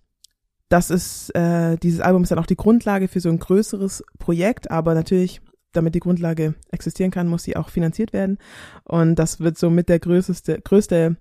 [0.73, 4.71] das ist, äh, dieses Album ist dann auch die Grundlage für so ein größeres Projekt,
[4.71, 5.41] aber natürlich,
[5.73, 8.39] damit die Grundlage existieren kann, muss sie auch finanziert werden.
[8.85, 11.17] Und das wird so mit der größte, größte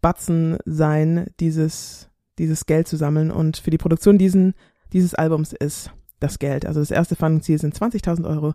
[0.00, 2.08] Batzen sein, dieses,
[2.38, 3.30] dieses Geld zu sammeln.
[3.30, 4.54] Und für die Produktion diesen,
[4.92, 6.64] dieses Albums ist das Geld.
[6.64, 8.54] Also das erste Funding-Ziel sind 20.000 Euro,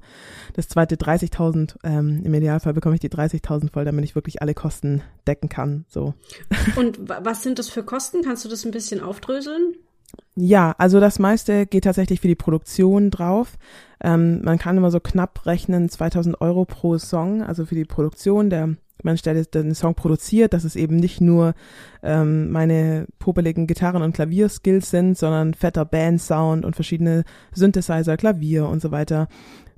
[0.54, 1.76] das zweite 30.000.
[1.84, 5.86] Ähm, Im Idealfall bekomme ich die 30.000 voll, damit ich wirklich alle Kosten decken kann.
[5.88, 6.14] So.
[6.76, 8.24] Und wa- was sind das für Kosten?
[8.24, 9.76] Kannst du das ein bisschen aufdröseln?
[10.36, 13.58] Ja, also das meiste geht tatsächlich für die Produktion drauf.
[14.02, 18.50] Ähm, man kann immer so knapp rechnen, 2000 Euro pro Song, also für die Produktion.
[18.50, 21.54] Der Mensch, der den Song produziert, dass es eben nicht nur
[22.04, 28.82] ähm, meine popeligen Gitarren- und Klavierskills sind, sondern fetter Bandsound und verschiedene Synthesizer, Klavier und
[28.82, 29.28] so weiter.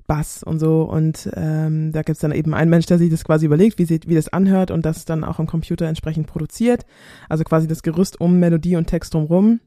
[0.06, 3.46] Bass und so und ähm, da gibt's dann eben einen Mensch, der sich das quasi
[3.46, 6.84] überlegt, wie, sie, wie das anhört und das dann auch am Computer entsprechend produziert.
[7.28, 9.60] Also quasi das Gerüst um Melodie und Text drumrum.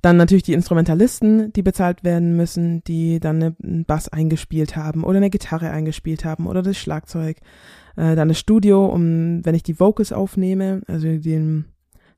[0.00, 5.04] Dann natürlich die Instrumentalisten, die bezahlt werden müssen, die dann eine- einen Bass eingespielt haben
[5.04, 7.36] oder eine Gitarre eingespielt haben oder das Schlagzeug.
[7.96, 11.66] Äh, dann das Studio, um wenn ich die Vocals aufnehme, also den,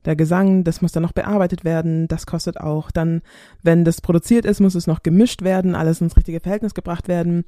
[0.03, 2.89] der Gesang, das muss dann noch bearbeitet werden, das kostet auch.
[2.91, 3.21] Dann,
[3.61, 7.43] wenn das produziert ist, muss es noch gemischt werden, alles ins richtige Verhältnis gebracht werden.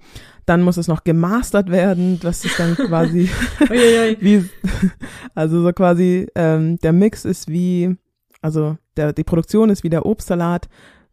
[0.46, 3.30] Dann muss es noch gemastert werden, das ist dann quasi
[4.20, 4.44] wie,
[5.34, 7.96] also so quasi, ähm, der Mix ist wie,
[8.42, 10.68] also der, die Produktion ist wie der Obstsalat,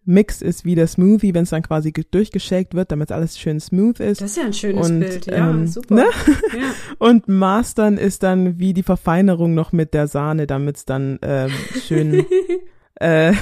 [0.07, 3.59] Mix ist wie der Smoothie, wenn es dann quasi ge- durchgeschakt wird, damit alles schön
[3.59, 4.20] smooth ist.
[4.20, 5.27] Das ist ja ein schönes Und, Bild.
[5.27, 5.94] Ja, ähm, super.
[5.94, 6.05] ne?
[6.53, 6.75] Ja.
[6.99, 11.51] Und Mastern ist dann wie die Verfeinerung noch mit der Sahne, damit es dann ähm,
[11.87, 12.27] schön,
[13.01, 13.33] äh,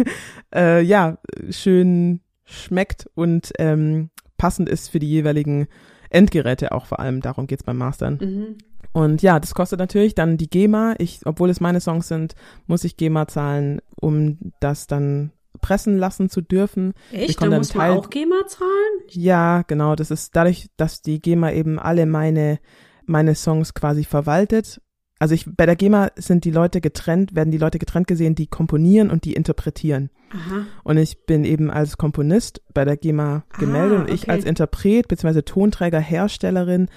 [0.54, 1.18] äh, ja,
[1.50, 5.66] schön schmeckt und ähm, passend ist für die jeweiligen
[6.10, 7.20] Endgeräte auch vor allem.
[7.20, 8.18] Darum geht's beim Mastern.
[8.22, 8.46] Mhm.
[8.92, 10.94] Und ja, das kostet natürlich dann die GEMA.
[10.98, 12.34] Ich, obwohl es meine Songs sind,
[12.66, 16.92] muss ich GEMA zahlen, um das dann pressen lassen zu dürfen.
[17.12, 17.40] Echt?
[17.40, 19.00] Da muss man Teil- auch GEMA zahlen?
[19.10, 19.94] Ja, genau.
[19.96, 22.58] Das ist dadurch, dass die GEMA eben alle meine,
[23.04, 24.80] meine Songs quasi verwaltet.
[25.18, 28.48] Also ich, bei der GEMA sind die Leute getrennt, werden die Leute getrennt gesehen, die
[28.48, 30.10] komponieren und die interpretieren.
[30.30, 30.66] Aha.
[30.84, 34.32] Und ich bin eben als Komponist bei der GEMA gemeldet Ah, und ich okay.
[34.32, 35.40] als Interpret bzw.
[35.40, 36.88] Tonträger, Herstellerin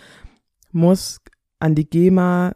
[0.73, 1.19] muss
[1.59, 2.53] an die GEMA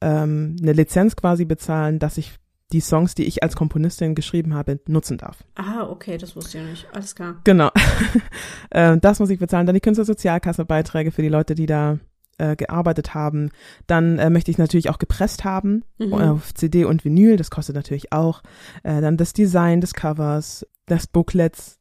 [0.00, 2.34] ähm, eine Lizenz quasi bezahlen, dass ich
[2.72, 5.44] die Songs, die ich als Komponistin geschrieben habe, nutzen darf.
[5.54, 6.86] Ah, okay, das wusste ich ja nicht.
[6.92, 7.36] Alles klar.
[7.44, 7.70] Genau.
[8.72, 9.66] ähm, das muss ich bezahlen.
[9.66, 11.98] Dann die Künstlersozialkassebeiträge für die Leute, die da
[12.38, 13.50] äh, gearbeitet haben.
[13.86, 16.12] Dann äh, möchte ich natürlich auch gepresst haben Mhm.
[16.12, 17.36] auf CD und Vinyl.
[17.36, 18.42] Das kostet natürlich auch.
[18.82, 21.78] Äh, dann das Design des Covers, des Booklets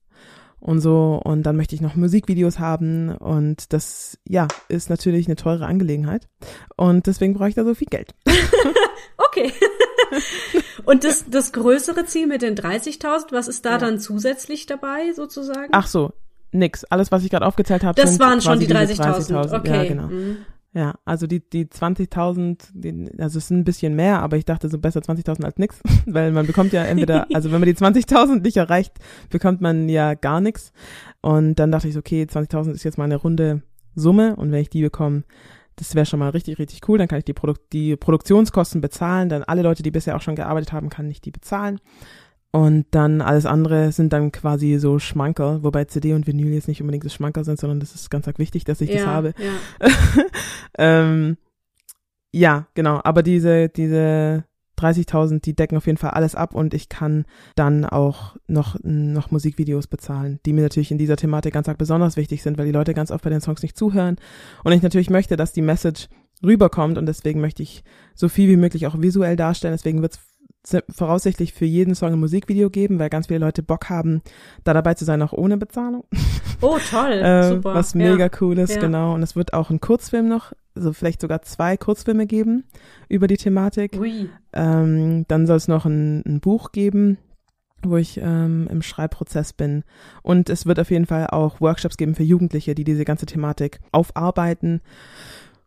[0.66, 1.22] und so.
[1.24, 3.10] Und dann möchte ich noch Musikvideos haben.
[3.16, 6.28] Und das, ja, ist natürlich eine teure Angelegenheit.
[6.76, 8.14] Und deswegen brauche ich da so viel Geld.
[9.18, 9.54] Okay.
[10.86, 13.78] Und das, das größere Ziel mit den 30.000, was ist da Ja.
[13.78, 15.70] dann zusätzlich dabei sozusagen?
[15.72, 16.12] Ach so,
[16.52, 16.84] nix.
[16.86, 19.58] Alles, was ich gerade aufgezählt habe, das waren schon die diese 30.000.
[19.58, 19.74] Okay.
[19.76, 20.08] Ja, genau.
[20.08, 20.38] Mhm.
[20.78, 24.68] Ja, also die, die 20.000, die- also es sind ein bisschen mehr, aber ich dachte
[24.68, 28.42] so besser 20.000 als nix, weil man bekommt ja entweder, also wenn man die 20.000
[28.42, 28.92] nicht erreicht,
[29.30, 30.74] bekommt man ja gar nichts.
[31.22, 33.62] Und dann dachte ich so, okay, 20.000 ist jetzt mal eine runde
[33.96, 35.24] Summe und wenn ich die bekomme,
[35.78, 36.98] das wäre schon mal richtig, richtig cool.
[36.98, 39.30] Dann kann ich die, Produk die Produktionskosten bezahlen.
[39.30, 41.80] Dann alle Leute, die bisher auch schon gearbeitet haben, kann ich die bezahlen.
[42.56, 46.80] Und dann alles andere sind dann quasi so Schmankerl, wobei CD und Vinyl jetzt nicht
[46.80, 49.34] unbedingt das Schmankerl sind, sondern das ist ganz wichtig, dass ich ja, das habe.
[49.38, 49.90] Ja.
[50.78, 51.36] ähm,
[52.32, 53.02] ja, genau.
[53.04, 54.46] Aber diese, diese
[54.80, 57.26] 30.000, die decken auf jeden Fall alles ab und ich kann
[57.58, 62.16] dann auch noch, noch Musikvideos bezahlen, die mir natürlich in dieser Thematik ganz arg besonders
[62.16, 64.16] wichtig sind, weil die Leute ganz oft bei den Songs nicht zuhören.
[64.64, 66.08] Und ich natürlich möchte, dass die Message
[66.42, 69.74] rüberkommt und deswegen möchte ich so viel wie möglich auch visuell darstellen.
[69.74, 70.20] Deswegen wird es
[70.90, 74.22] voraussichtlich für jeden Song ein Musikvideo geben, weil ganz viele Leute Bock haben,
[74.64, 76.06] da dabei zu sein, auch ohne Bezahlung.
[76.62, 77.12] Oh, toll.
[77.26, 77.74] Äh, Super.
[77.76, 78.00] was ja.
[78.00, 78.82] mega cool ist, Ja.
[78.82, 79.14] genau.
[79.14, 82.66] Und es wird auch einen Kurzfilm noch, also vielleicht sogar zwei Kurzfilme geben
[83.10, 83.98] über die Thematik.
[84.00, 84.30] Ui.
[84.54, 87.18] Ähm, dann soll es noch ein, ein Buch geben,
[87.84, 89.84] wo ich ähm, im Schreibprozess bin.
[90.24, 93.80] Und es wird auf jeden Fall auch Workshops geben für Jugendliche, die diese ganze Thematik
[93.92, 94.82] aufarbeiten.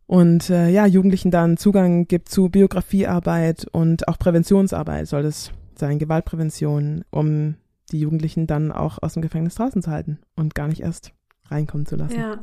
[0.08, 5.98] Und äh, ja, Jugendlichen dann Zugang gibt zu Biografiearbeit und auch Präventionsarbeit soll das sein,
[5.98, 7.56] Gewaltprävention, um
[7.92, 11.12] die Jugendlichen dann auch aus dem Gefängnis draußen zu halten und gar nicht erst
[11.50, 12.18] reinkommen zu lassen.
[12.18, 12.42] Ja.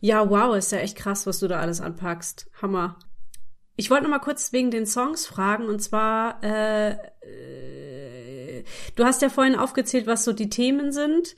[0.00, 2.50] Ja, wow, ist ja echt krass, was du da alles anpackst.
[2.60, 2.98] Hammer.
[3.76, 8.64] Ich wollte noch mal kurz wegen den Songs fragen und zwar äh, äh,
[8.96, 11.36] du hast ja vorhin aufgezählt, was so die Themen sind.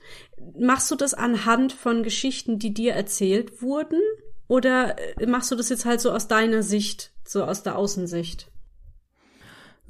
[0.58, 4.00] Machst du das anhand von Geschichten, die dir erzählt wurden
[4.48, 8.50] oder äh, machst du das jetzt halt so aus deiner Sicht, so aus der Außensicht?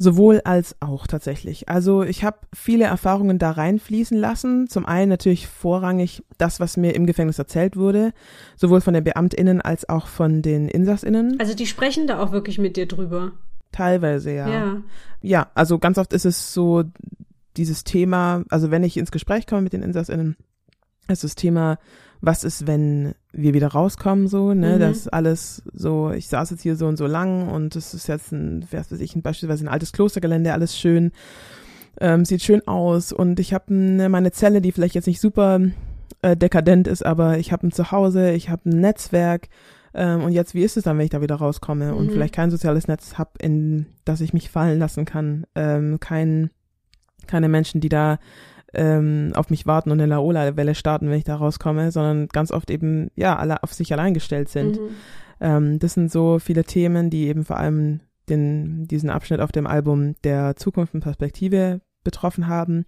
[0.00, 1.68] Sowohl als auch tatsächlich.
[1.68, 4.68] Also ich habe viele Erfahrungen da reinfließen lassen.
[4.68, 8.12] Zum einen natürlich vorrangig das, was mir im Gefängnis erzählt wurde,
[8.56, 11.40] sowohl von den Beamtinnen als auch von den Insassinnen.
[11.40, 13.32] Also die sprechen da auch wirklich mit dir drüber.
[13.72, 14.48] Teilweise, ja.
[14.48, 14.82] Ja.
[15.20, 16.84] Ja, also ganz oft ist es so
[17.56, 20.36] dieses Thema, also wenn ich ins Gespräch komme mit den Insassinnen,
[21.08, 21.78] ist das Thema,
[22.20, 24.80] was ist, wenn wir wieder rauskommen, so, ne, Mhm.
[24.80, 28.32] das alles so, ich saß jetzt hier so und so lang und das ist jetzt
[28.32, 31.12] ein, was weiß ich, ein, beispielsweise ein altes Klostergelände, alles schön,
[32.00, 35.60] ähm, sieht schön aus und ich habe ne, meine Zelle, die vielleicht jetzt nicht super
[36.22, 39.48] äh, dekadent ist, aber ich habe ein Zuhause, ich habe ein Netzwerk
[39.94, 42.10] ähm, und jetzt, wie ist es dann, wenn ich da wieder rauskomme und Mhm.
[42.10, 46.50] vielleicht kein soziales Netz habe, in das ich mich fallen lassen kann, ähm, kein,
[47.26, 48.18] keine Menschen, die da
[48.74, 52.70] ähm, auf mich warten und eine Laola-Welle starten, wenn ich da rauskomme, sondern ganz oft
[52.70, 54.80] eben, ja, alle auf sich allein gestellt sind.
[54.80, 54.88] Mhm.
[55.40, 59.66] Ähm, das sind so viele Themen, die eben vor allem den, diesen Abschnitt auf dem
[59.66, 62.84] Album der Zukunft und Perspektive betroffen haben.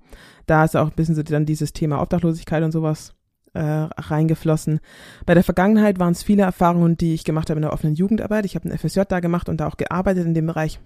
[0.47, 3.14] Da ist auch ein bisschen so dann dieses Thema Obdachlosigkeit und sowas
[3.55, 4.81] äh, reingeflossen.
[5.27, 8.45] Bei der Vergangenheit waren es viele Erfahrungen, die ich gemacht habe in der offenen Jugendarbeit.
[8.45, 10.81] Ich habe ein FSJ da gemacht und da auch gearbeitet in dem Bereich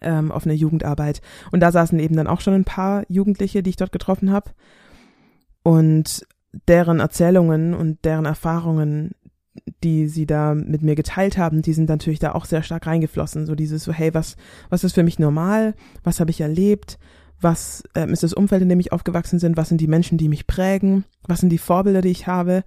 [0.00, 1.20] ähm, offene Jugendarbeit.
[1.50, 4.50] Und da saßen eben dann auch schon ein paar Jugendliche, die ich dort getroffen habe.
[5.62, 6.26] Und
[6.68, 9.12] deren Erzählungen und deren Erfahrungen,
[9.82, 13.46] die sie da mit mir geteilt haben, die sind natürlich da auch sehr stark reingeflossen.
[13.46, 14.36] So dieses so, hey, was,
[14.68, 15.74] was ist für mich normal?
[16.02, 16.98] Was habe ich erlebt?
[17.40, 19.56] Was ähm, ist das Umfeld, in dem ich aufgewachsen bin?
[19.56, 21.04] Was sind die Menschen, die mich prägen?
[21.26, 22.64] Was sind die Vorbilder, die ich habe?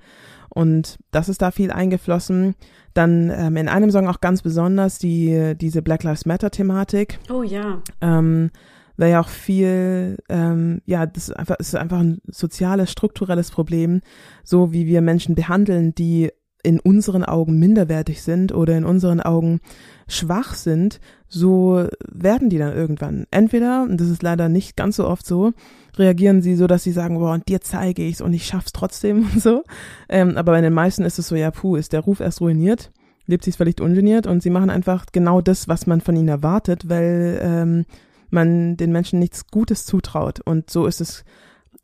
[0.58, 2.56] Und das ist da viel eingeflossen.
[2.96, 7.20] Dann ähm, in einem Song auch ganz besonders die, diese Black Lives Matter Thematik.
[7.30, 7.84] Oh ja.
[8.02, 8.50] Ähm,
[8.98, 14.02] weil ja auch viel, ähm, ja, das ist einfach, ist einfach ein soziales, strukturelles Problem,
[14.44, 16.32] so wie wir Menschen behandeln, die
[16.64, 19.60] in unseren Augen minderwertig sind oder in unseren Augen
[20.08, 23.28] schwach sind, so werden die dann irgendwann.
[23.30, 25.54] Entweder, und das ist leider nicht ganz so oft so,
[25.98, 29.28] reagieren sie so, dass sie sagen, boah, und dir zeige ich's und ich schaff's trotzdem
[29.34, 29.64] und so.
[30.10, 32.92] Ähm, aber bei den meisten ist es so, ja, puh, ist der Ruf erst ruiniert,
[33.26, 36.90] lebt sie völlig ungeniert und sie machen einfach genau das, was man von ihnen erwartet,
[36.90, 37.86] weil ähm,
[38.30, 40.42] man den Menschen nichts Gutes zutraut.
[40.44, 41.24] Und so ist es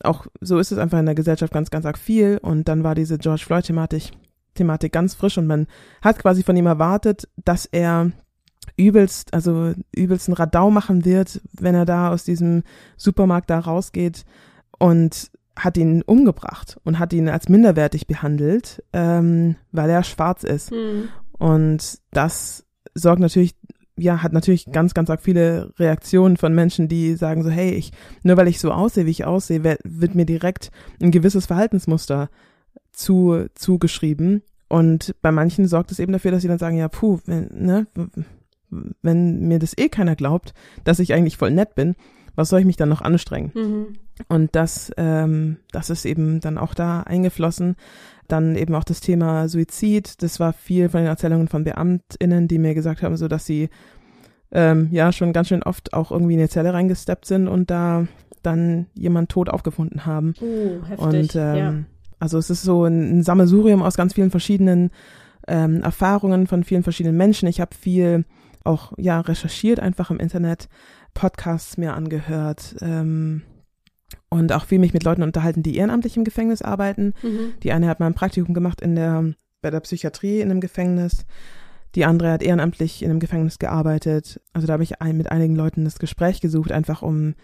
[0.03, 2.37] auch, so ist es einfach in der Gesellschaft ganz, ganz arg viel.
[2.41, 4.11] Und dann war diese George Floyd-Thematik
[4.55, 5.67] Thematik ganz frisch und man
[6.01, 8.11] hat quasi von ihm erwartet, dass er
[8.77, 12.63] übelst, also übelst ein Radau machen wird, wenn er da aus diesem
[12.97, 14.25] Supermarkt da rausgeht
[14.77, 20.71] und hat ihn umgebracht und hat ihn als minderwertig behandelt, ähm, weil er schwarz ist.
[20.71, 21.09] Hm.
[21.37, 23.55] Und das sorgt natürlich,
[23.95, 27.91] ja, hat natürlich ganz, ganz arg viele Reaktionen von Menschen, die sagen so, hey, ich,
[28.23, 30.71] nur weil ich so aussehe, wie ich aussehe, wird, mir direkt
[31.01, 32.29] ein gewisses Verhaltensmuster
[32.91, 34.41] zu, zugeschrieben.
[34.69, 37.85] Und bei manchen sorgt es eben dafür, dass sie dann sagen, ja, puh, ne,
[39.01, 41.95] wenn mir das eh keiner glaubt, dass ich eigentlich voll nett bin,
[42.35, 43.51] was soll ich mich dann noch anstrengen?
[43.53, 43.87] Mhm.
[44.27, 47.75] Und das, ähm, das ist eben dann auch da eingeflossen.
[48.27, 50.21] Dann eben auch das Thema Suizid.
[50.21, 53.69] Das war viel von den Erzählungen von BeamtInnen, die mir gesagt haben, so dass sie
[54.51, 58.07] ähm, ja schon ganz schön oft auch irgendwie in eine Zelle reingesteppt sind und da
[58.43, 60.33] dann jemand tot aufgefunden haben.
[60.41, 60.99] Uh, heftig.
[60.99, 61.73] Und ähm, ja.
[62.19, 64.91] also es ist so ein, ein Sammelsurium aus ganz vielen verschiedenen
[65.47, 67.47] ähm, Erfahrungen von vielen verschiedenen Menschen.
[67.47, 68.25] Ich habe viel
[68.63, 70.69] auch ja recherchiert einfach im Internet,
[71.13, 73.43] Podcasts mir angehört ähm,
[74.29, 77.13] und auch viel mich mit Leuten unterhalten, die ehrenamtlich im Gefängnis arbeiten.
[77.21, 77.53] Mhm.
[77.61, 81.25] Die eine hat mal ein Praktikum gemacht in der bei der Psychiatrie in einem Gefängnis.
[81.95, 84.41] Die andere hat ehrenamtlich in einem Gefängnis gearbeitet.
[84.51, 87.35] Also da habe ich ein, mit einigen Leuten das Gespräch gesucht, einfach um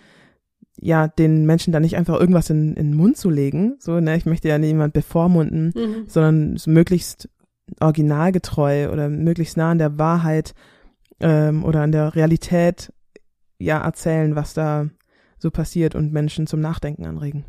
[0.82, 3.76] ja den Menschen da nicht einfach irgendwas in, in den Mund zu legen.
[3.80, 6.04] So, ne, ich möchte ja niemand bevormunden, Mhm.
[6.08, 7.30] sondern so möglichst
[7.80, 10.54] originalgetreu oder möglichst nah an der Wahrheit
[11.20, 12.94] ähm, oder an der Realität
[13.58, 14.88] ja erzählen, was da
[15.38, 17.46] so passiert und Menschen zum Nachdenken anregen.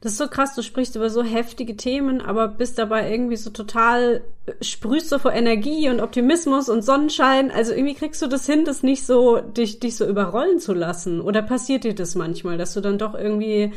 [0.00, 3.50] Das ist so krass, du sprichst über so heftige Themen, aber bist dabei irgendwie so
[3.50, 7.50] total, äh, sprühst so vor Energie und Optimismus und Sonnenschein.
[7.50, 11.20] Also irgendwie kriegst du das hin, das nicht so, dich, dich so überrollen zu lassen.
[11.20, 13.72] Oder passiert dir das manchmal, dass du dann doch irgendwie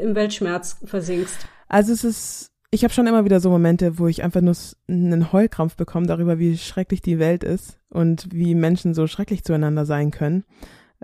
[0.00, 1.46] im Weltschmerz versinkst?
[1.68, 4.54] Also es ist, ich habe schon immer wieder so Momente, wo ich einfach nur
[4.88, 9.86] einen Heulkrampf bekomme darüber, wie schrecklich die Welt ist und wie Menschen so schrecklich zueinander
[9.86, 10.44] sein können.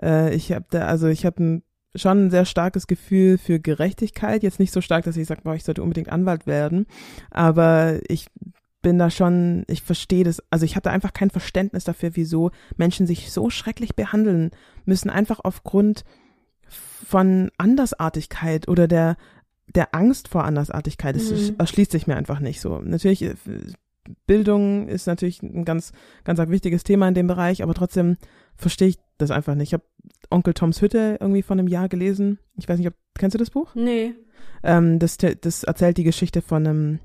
[0.01, 1.61] Äh, ich habe da, also ich habe
[1.93, 4.43] schon ein sehr starkes Gefühl für Gerechtigkeit.
[4.43, 6.85] Jetzt nicht so stark, dass ich sage, boah, ich sollte unbedingt Anwalt werden.
[7.31, 8.27] Aber ich
[8.81, 12.51] bin da schon, ich verstehe das, also ich habe da einfach kein Verständnis dafür, wieso
[12.77, 14.51] Menschen sich so schrecklich behandeln
[14.85, 16.05] müssen, einfach aufgrund
[16.69, 19.17] von Andersartigkeit oder der,
[19.75, 21.15] der Angst vor Andersartigkeit.
[21.15, 21.55] Das mhm.
[21.57, 22.79] erschließt sich mir einfach nicht so.
[22.79, 23.35] Natürlich, äh,
[24.25, 25.91] Bildung ist natürlich ein ganz,
[26.23, 28.17] ganz wichtiges Thema in dem Bereich, aber trotzdem
[28.55, 29.69] verstehe ich das einfach nicht.
[29.69, 29.83] Ich habe
[30.29, 32.39] Onkel Toms Hütte irgendwie vor einem Jahr gelesen.
[32.57, 33.75] Ich weiß nicht, ob, kennst du das Buch?
[33.75, 34.13] Nee.
[34.63, 36.99] Ähm, das, das erzählt die Geschichte von einem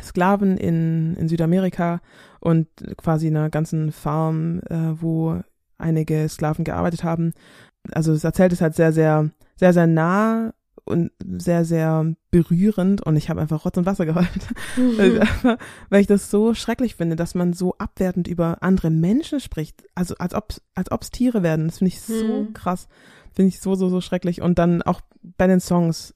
[0.00, 2.00] Sklaven in, in Südamerika
[2.40, 5.40] und quasi einer ganzen Farm, äh, wo
[5.76, 7.32] einige Sklaven gearbeitet haben.
[7.92, 10.52] Also es erzählt es halt sehr, sehr, sehr, sehr nah
[10.88, 14.28] und sehr, sehr berührend und ich habe einfach Rotz und Wasser geheult,
[14.76, 15.20] mhm.
[15.90, 20.14] weil ich das so schrecklich finde, dass man so abwertend über andere Menschen spricht, also
[20.18, 21.68] als ob als ob's Tiere werden.
[21.68, 22.52] Das finde ich so mhm.
[22.52, 22.88] krass,
[23.32, 25.00] finde ich so so so schrecklich und dann auch
[25.36, 26.14] bei den Songs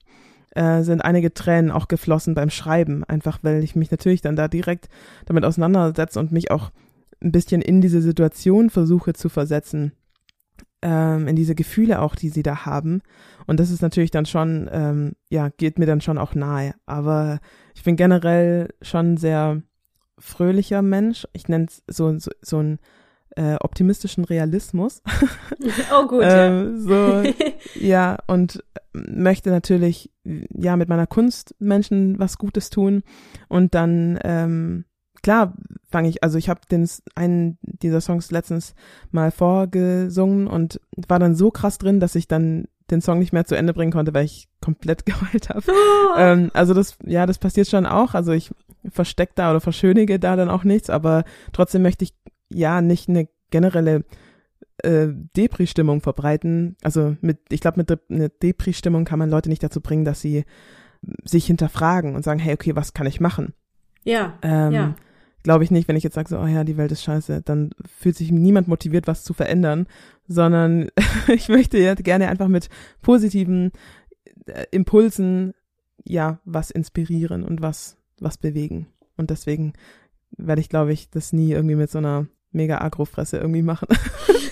[0.55, 4.49] äh, sind einige Tränen auch geflossen beim Schreiben, einfach weil ich mich natürlich dann da
[4.49, 4.89] direkt
[5.27, 6.71] damit auseinandersetze und mich auch
[7.23, 9.93] ein bisschen in diese Situation versuche zu versetzen,
[10.83, 13.03] ähm, in diese Gefühle auch, die sie da haben.
[13.47, 16.75] Und das ist natürlich dann schon, ähm, ja, geht mir dann schon auch nahe.
[16.87, 17.41] Aber
[17.75, 19.63] ich bin generell schon sehr
[20.19, 21.27] fröhlicher Mensch.
[21.33, 22.79] Ich nenne es so, so, so ein
[23.37, 25.03] äh, optimistischen Realismus.
[25.93, 26.25] Oh gut.
[26.27, 27.23] ähm, so,
[27.75, 33.05] ja, und möchte natürlich ja mit meiner Kunst Menschen was Gutes tun
[33.49, 34.85] und dann ähm,
[35.23, 35.55] klar
[35.91, 38.75] fange ich, also ich habe den einen dieser Songs letztens
[39.11, 43.45] mal vorgesungen und war dann so krass drin, dass ich dann den Song nicht mehr
[43.45, 45.63] zu Ende bringen konnte, weil ich komplett geheult habe.
[45.69, 46.19] Oh.
[46.19, 48.15] Ähm, also das, ja, das passiert schon auch.
[48.15, 48.51] Also ich
[48.91, 52.15] verstecke da oder verschönige da dann auch nichts, aber trotzdem möchte ich
[52.51, 54.05] ja nicht eine generelle
[54.79, 56.77] äh, Depri-Stimmung verbreiten.
[56.83, 60.45] Also mit, ich glaube, mit einer Depri-Stimmung kann man Leute nicht dazu bringen, dass sie
[61.25, 63.55] sich hinterfragen und sagen, hey, okay, was kann ich machen?
[64.05, 64.35] Ja.
[64.43, 64.95] Ähm, ja.
[65.43, 67.71] Glaube ich nicht, wenn ich jetzt sage, so, oh ja, die Welt ist scheiße, dann
[67.99, 69.87] fühlt sich niemand motiviert, was zu verändern,
[70.29, 70.89] sondern
[71.29, 72.69] ich möchte ja gerne einfach mit
[73.01, 73.73] positiven
[74.47, 75.55] äh, Impulsen
[76.05, 78.87] ja was inspirieren und was was bewegen.
[79.17, 79.73] Und deswegen
[80.37, 83.89] werde ich, glaube ich, das nie irgendwie mit so einer mega Agrofresse irgendwie machen.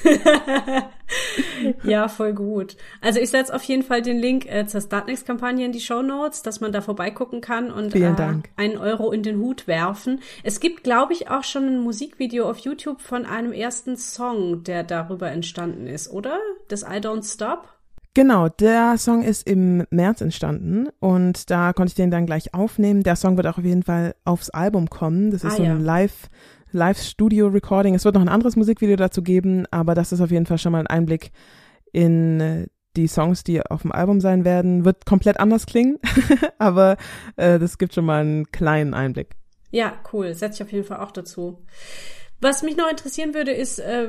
[1.84, 2.76] ja, voll gut.
[3.00, 6.42] Also ich setze auf jeden Fall den Link äh, zur Startnext-Kampagne in die Show Notes,
[6.42, 8.14] dass man da vorbeigucken kann und äh,
[8.56, 10.20] einen Euro in den Hut werfen.
[10.42, 14.82] Es gibt, glaube ich, auch schon ein Musikvideo auf YouTube von einem ersten Song, der
[14.82, 16.38] darüber entstanden ist, oder?
[16.68, 17.68] Das I Don't Stop?
[18.12, 23.04] Genau, der Song ist im März entstanden und da konnte ich den dann gleich aufnehmen.
[23.04, 25.30] Der Song wird auch auf jeden Fall aufs Album kommen.
[25.30, 25.84] Das ist ah, so ein ja.
[25.84, 26.28] Live-
[26.72, 27.94] Live-Studio-Recording.
[27.94, 30.72] Es wird noch ein anderes Musikvideo dazu geben, aber das ist auf jeden Fall schon
[30.72, 31.30] mal ein Einblick
[31.92, 32.66] in äh,
[32.96, 34.84] die Songs, die auf dem Album sein werden.
[34.84, 35.98] Wird komplett anders klingen,
[36.58, 36.96] aber
[37.36, 39.36] äh, das gibt schon mal einen kleinen Einblick.
[39.70, 40.34] Ja, cool.
[40.34, 41.64] Setze ich auf jeden Fall auch dazu.
[42.40, 44.08] Was mich noch interessieren würde, ist, äh,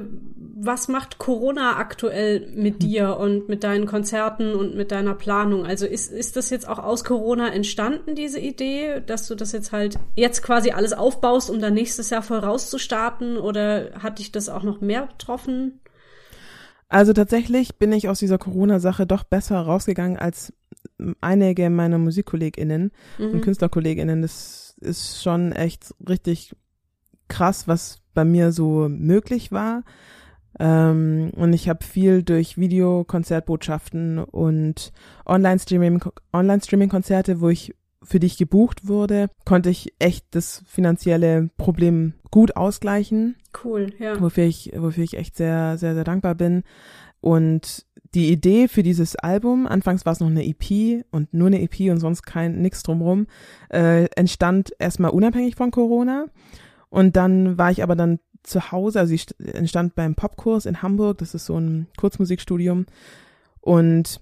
[0.64, 2.80] was macht Corona aktuell mit hm.
[2.80, 5.66] dir und mit deinen Konzerten und mit deiner Planung?
[5.66, 9.72] Also ist, ist das jetzt auch aus Corona entstanden, diese Idee, dass du das jetzt
[9.72, 13.38] halt jetzt quasi alles aufbaust, um dann nächstes Jahr voll rauszustarten?
[13.38, 15.80] Oder hat dich das auch noch mehr betroffen?
[16.90, 20.54] Also tatsächlich bin ich aus dieser Corona-Sache doch besser rausgegangen als
[21.22, 23.32] einige meiner MusikkollegInnen mhm.
[23.32, 24.22] und KünstlerkollegInnen.
[24.22, 26.56] Das ist schon echt richtig
[27.30, 29.84] krass, was bei mir so möglich war.
[30.60, 34.92] Ähm, und ich habe viel durch Videokonzertbotschaften und
[35.26, 37.74] Online-Streaming, Online-Streaming-Konzerte, wo ich
[38.04, 43.36] für dich gebucht wurde, konnte ich echt das finanzielle Problem gut ausgleichen.
[43.64, 44.20] Cool, ja.
[44.20, 46.64] Wofür ich, wofür ich echt sehr, sehr, sehr dankbar bin.
[47.20, 51.62] Und die Idee für dieses Album, anfangs war es noch eine EP und nur eine
[51.62, 53.28] EP und sonst kein nix drumrum,
[53.70, 56.26] äh, entstand erstmal unabhängig von Corona.
[56.90, 61.20] Und dann war ich aber dann zu Hause, also ich entstand beim Popkurs in Hamburg,
[61.20, 62.86] das ist so ein Kurzmusikstudium.
[63.60, 64.20] Und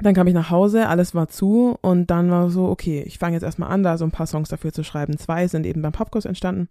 [0.00, 3.34] dann kam ich nach Hause, alles war zu und dann war so, okay, ich fange
[3.34, 5.18] jetzt erstmal an, da so ein paar Songs dafür zu schreiben.
[5.18, 6.68] Zwei sind eben beim Popkurs entstanden.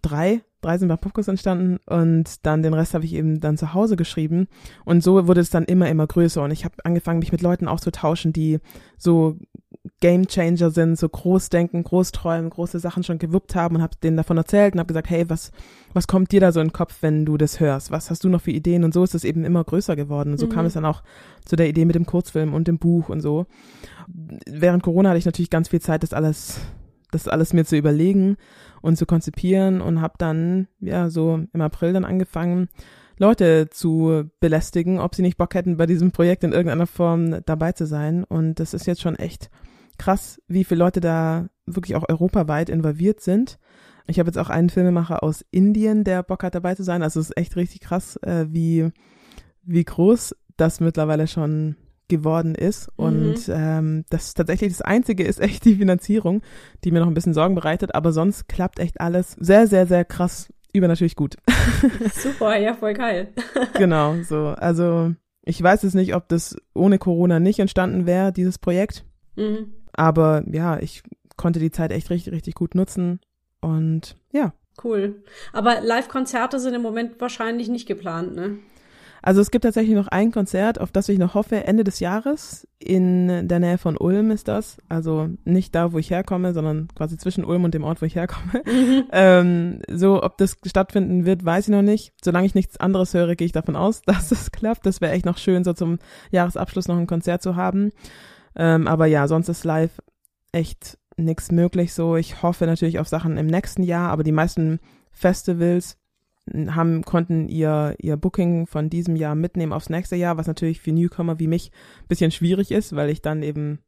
[0.00, 3.74] Drei, drei sind beim Popkurs entstanden und dann den Rest habe ich eben dann zu
[3.74, 4.46] Hause geschrieben
[4.84, 7.66] und so wurde es dann immer, immer größer und ich habe angefangen, mich mit Leuten
[7.66, 8.60] auszutauschen, die
[8.96, 9.36] so
[10.02, 13.96] Game Changer sind, so groß denken, groß träumen, große Sachen schon gewuppt haben und habe
[14.02, 15.52] denen davon erzählt und habe gesagt, hey, was
[15.94, 17.92] was kommt dir da so in den Kopf, wenn du das hörst?
[17.92, 18.82] Was hast du noch für Ideen?
[18.82, 20.32] Und so ist es eben immer größer geworden.
[20.32, 20.50] Und so mhm.
[20.50, 21.04] kam es dann auch
[21.44, 23.46] zu der Idee mit dem Kurzfilm und dem Buch und so.
[24.50, 26.60] Während Corona hatte ich natürlich ganz viel Zeit, das alles
[27.12, 28.36] das alles mir zu überlegen
[28.80, 32.68] und zu konzipieren und habe dann ja so im April dann angefangen
[33.18, 37.70] Leute zu belästigen, ob sie nicht Bock hätten, bei diesem Projekt in irgendeiner Form dabei
[37.70, 38.24] zu sein.
[38.24, 39.50] Und das ist jetzt schon echt
[40.02, 43.58] krass, wie viele Leute da wirklich auch europaweit involviert sind.
[44.08, 47.04] Ich habe jetzt auch einen Filmemacher aus Indien, der Bock hat, dabei zu sein.
[47.04, 48.90] Also es ist echt richtig krass, äh, wie,
[49.62, 51.76] wie groß das mittlerweile schon
[52.08, 52.88] geworden ist.
[52.98, 53.04] Mhm.
[53.04, 56.42] Und ähm, das tatsächlich das Einzige ist echt die Finanzierung,
[56.82, 57.94] die mir noch ein bisschen Sorgen bereitet.
[57.94, 61.36] Aber sonst klappt echt alles sehr, sehr, sehr krass übernatürlich gut.
[62.12, 63.28] Super, ja, voll geil.
[63.74, 64.48] genau, so.
[64.48, 69.04] Also ich weiß es nicht, ob das ohne Corona nicht entstanden wäre, dieses Projekt.
[69.36, 69.74] Mhm.
[69.92, 71.02] Aber ja, ich
[71.36, 73.20] konnte die Zeit echt richtig, richtig gut nutzen.
[73.60, 74.52] Und ja.
[74.82, 75.22] Cool.
[75.52, 78.58] Aber Live-Konzerte sind im Moment wahrscheinlich nicht geplant, ne?
[79.24, 82.66] Also es gibt tatsächlich noch ein Konzert, auf das ich noch hoffe, Ende des Jahres.
[82.80, 84.78] In der Nähe von Ulm ist das.
[84.88, 88.16] Also nicht da, wo ich herkomme, sondern quasi zwischen Ulm und dem Ort, wo ich
[88.16, 88.62] herkomme.
[88.66, 89.04] Mhm.
[89.12, 92.12] Ähm, so, ob das stattfinden wird, weiß ich noch nicht.
[92.24, 94.86] Solange ich nichts anderes höre, gehe ich davon aus, dass es klappt.
[94.86, 95.98] Das wäre echt noch schön, so zum
[96.30, 97.92] Jahresabschluss noch ein Konzert zu haben.
[98.56, 100.00] Ähm, aber ja, sonst ist live
[100.52, 101.92] echt nichts möglich.
[101.92, 104.80] So, ich hoffe natürlich auf Sachen im nächsten Jahr, aber die meisten
[105.10, 105.98] Festivals
[106.68, 110.92] haben, konnten ihr, ihr Booking von diesem Jahr mitnehmen aufs nächste Jahr, was natürlich für
[110.92, 111.70] Newcomer wie mich
[112.08, 113.78] bisschen schwierig ist, weil ich dann eben,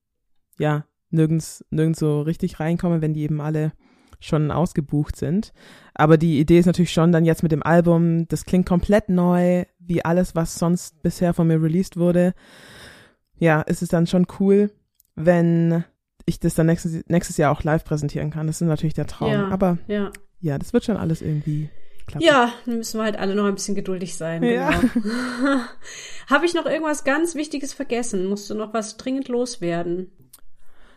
[0.58, 3.72] ja, nirgends, nirgends so richtig reinkomme, wenn die eben alle
[4.20, 5.52] schon ausgebucht sind.
[5.94, 9.64] Aber die Idee ist natürlich schon dann jetzt mit dem Album, das klingt komplett neu,
[9.78, 12.34] wie alles, was sonst bisher von mir released wurde.
[13.38, 14.70] Ja, ist es dann schon cool,
[15.14, 15.84] wenn
[16.26, 18.46] ich das dann nächstes, nächstes Jahr auch live präsentieren kann.
[18.46, 19.32] Das ist natürlich der Traum.
[19.32, 20.10] Ja, Aber ja.
[20.40, 21.68] ja, das wird schon alles irgendwie
[22.06, 22.24] klappen.
[22.24, 24.42] Ja, dann müssen wir halt alle noch ein bisschen geduldig sein.
[24.42, 24.70] Ja.
[24.70, 25.04] Genau.
[26.28, 28.26] Habe ich noch irgendwas ganz Wichtiges vergessen?
[28.26, 30.10] Musst du noch was dringend loswerden?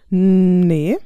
[0.10, 0.98] Nee.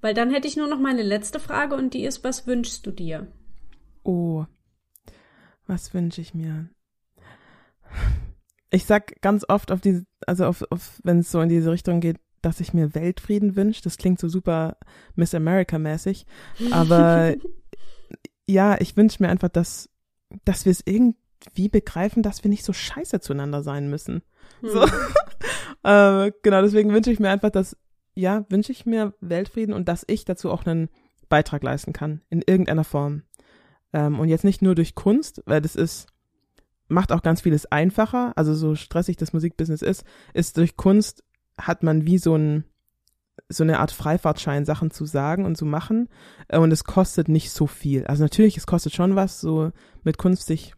[0.00, 2.90] Weil dann hätte ich nur noch meine letzte Frage und die ist, was wünschst du
[2.90, 3.28] dir?
[4.04, 4.46] Oh,
[5.66, 6.68] was wünsche ich mir?
[8.70, 12.00] Ich sag ganz oft auf diese, also auf, auf wenn es so in diese Richtung
[12.00, 13.82] geht, dass ich mir Weltfrieden wünsche.
[13.82, 14.76] Das klingt so super
[15.16, 16.26] Miss America-mäßig.
[16.70, 17.34] Aber
[18.46, 19.88] ja, ich wünsche mir einfach, dass,
[20.44, 24.22] dass wir es irgendwie begreifen, dass wir nicht so scheiße zueinander sein müssen.
[24.60, 24.70] Hm.
[24.70, 24.82] So.
[25.82, 27.76] äh, genau, deswegen wünsche ich mir einfach, dass,
[28.14, 30.88] ja, wünsche ich mir Weltfrieden und dass ich dazu auch einen
[31.28, 33.22] Beitrag leisten kann, in irgendeiner Form.
[33.92, 36.06] Ähm, und jetzt nicht nur durch Kunst, weil das ist,
[36.88, 38.32] macht auch ganz vieles einfacher.
[38.36, 41.24] Also so stressig das Musikbusiness ist, ist durch Kunst
[41.60, 42.64] hat man wie so ein
[43.48, 46.08] so eine Art Freifahrtschein, Sachen zu sagen und zu machen.
[46.48, 48.04] Äh, und es kostet nicht so viel.
[48.06, 49.70] Also natürlich, es kostet schon was, so
[50.02, 50.74] mit Kunst sich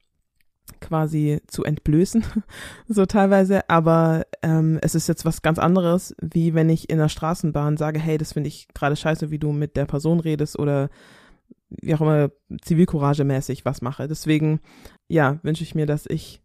[0.81, 2.25] quasi zu entblößen,
[2.89, 3.69] so teilweise.
[3.69, 7.99] Aber ähm, es ist jetzt was ganz anderes, wie wenn ich in der Straßenbahn sage,
[7.99, 10.91] hey, das finde ich gerade scheiße, wie du mit der Person redest oder
[11.71, 12.31] wie auch immer
[12.63, 14.09] zivilcouragemäßig was mache.
[14.09, 14.61] Deswegen,
[15.09, 16.43] ja, wünsche ich mir, dass ich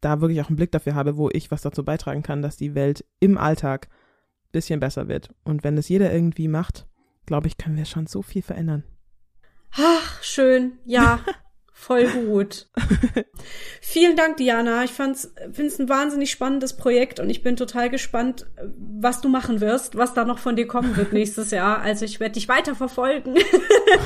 [0.00, 2.74] da wirklich auch einen Blick dafür habe, wo ich was dazu beitragen kann, dass die
[2.74, 3.88] Welt im Alltag
[4.50, 5.30] bisschen besser wird.
[5.44, 6.86] Und wenn das jeder irgendwie macht,
[7.26, 8.84] glaube ich, können wir schon so viel verändern.
[9.72, 10.78] Ach, schön.
[10.84, 11.20] Ja,
[11.74, 12.68] Voll gut.
[13.80, 14.84] Vielen Dank, Diana.
[14.84, 18.46] Ich finde es ein wahnsinnig spannendes Projekt und ich bin total gespannt,
[18.78, 21.80] was du machen wirst, was da noch von dir kommen wird nächstes Jahr.
[21.80, 23.34] Also ich werde dich weiter verfolgen.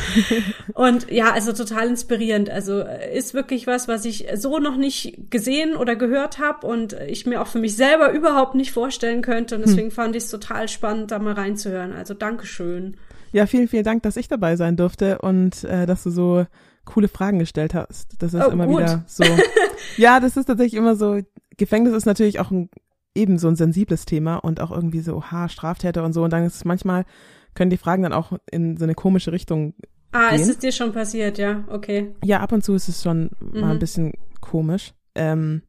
[0.75, 2.49] und ja, also total inspirierend.
[2.49, 7.27] Also ist wirklich was, was ich so noch nicht gesehen oder gehört habe und ich
[7.27, 9.57] mir auch für mich selber überhaupt nicht vorstellen könnte.
[9.57, 9.95] Und deswegen hm.
[9.95, 11.93] fand ich es total spannend, da mal reinzuhören.
[11.93, 12.97] Also Dankeschön.
[13.33, 16.47] Ja, vielen, vielen Dank, dass ich dabei sein durfte und äh, dass du so
[16.87, 18.23] coole Fragen gestellt hast.
[18.23, 18.79] Das ist oh, immer gut.
[18.79, 19.25] wieder so.
[19.99, 21.21] ja, das ist tatsächlich immer so.
[21.59, 22.71] Gefängnis ist natürlich auch ein,
[23.15, 26.25] eben so ein sensibles Thema und auch irgendwie so, ha, Straftäter und so.
[26.25, 27.05] Und dann ist es manchmal,
[27.55, 29.75] können die Fragen dann auch in so eine komische Richtung.
[30.13, 30.41] Ah, gehen.
[30.41, 32.15] ist es dir schon passiert, ja, okay.
[32.25, 33.61] Ja, ab und zu ist es schon mhm.
[33.61, 33.81] mal ein mhm.
[33.81, 34.95] bisschen komisch.
[35.15, 35.63] Ähm,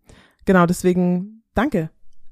[0.45, 1.89] genau, deswegen danke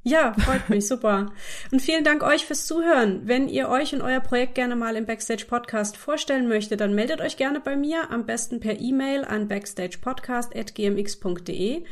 [0.07, 1.31] ja, freut mich, super.
[1.71, 3.21] Und vielen Dank euch fürs Zuhören.
[3.23, 7.21] Wenn ihr euch und euer Projekt gerne mal im Backstage Podcast vorstellen möchtet, dann meldet
[7.21, 11.85] euch gerne bei mir, am besten per E-Mail an backstagepodcast.gmx.de.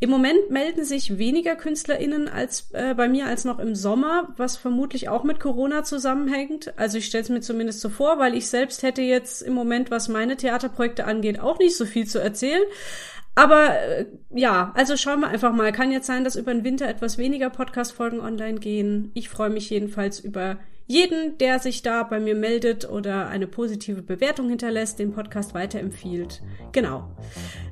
[0.00, 4.56] Im Moment melden sich weniger KünstlerInnen als äh, bei mir als noch im Sommer, was
[4.56, 6.72] vermutlich auch mit Corona zusammenhängt.
[6.78, 9.90] Also ich stelle es mir zumindest so vor, weil ich selbst hätte jetzt im Moment,
[9.90, 12.62] was meine Theaterprojekte angeht, auch nicht so viel zu erzählen.
[13.34, 15.72] Aber äh, ja, also schauen wir einfach mal.
[15.72, 19.10] Kann jetzt sein, dass über den Winter etwas weniger Podcast-Folgen online gehen.
[19.14, 20.58] Ich freue mich jedenfalls über
[20.88, 26.42] jeden, der sich da bei mir meldet oder eine positive Bewertung hinterlässt, den Podcast weiterempfiehlt.
[26.72, 27.04] Genau.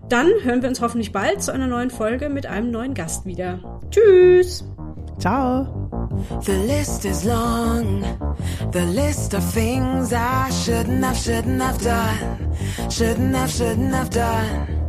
[0.09, 3.81] Dann hören wir uns hoffentlich bald zu einer neuen Folge mit einem neuen Gast wieder.
[3.91, 4.65] Tschüss!
[5.19, 5.87] Ciao!
[6.43, 8.05] The list is long,
[8.73, 14.86] the list of things I shouldn't have, shouldn't have done, shouldn't have, shouldn't have done.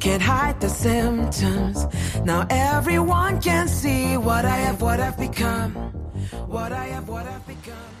[0.00, 1.86] Can't hide the symptoms.
[2.24, 5.72] Now everyone can see what I have, what I've become.
[6.46, 7.95] What I have, what I've become.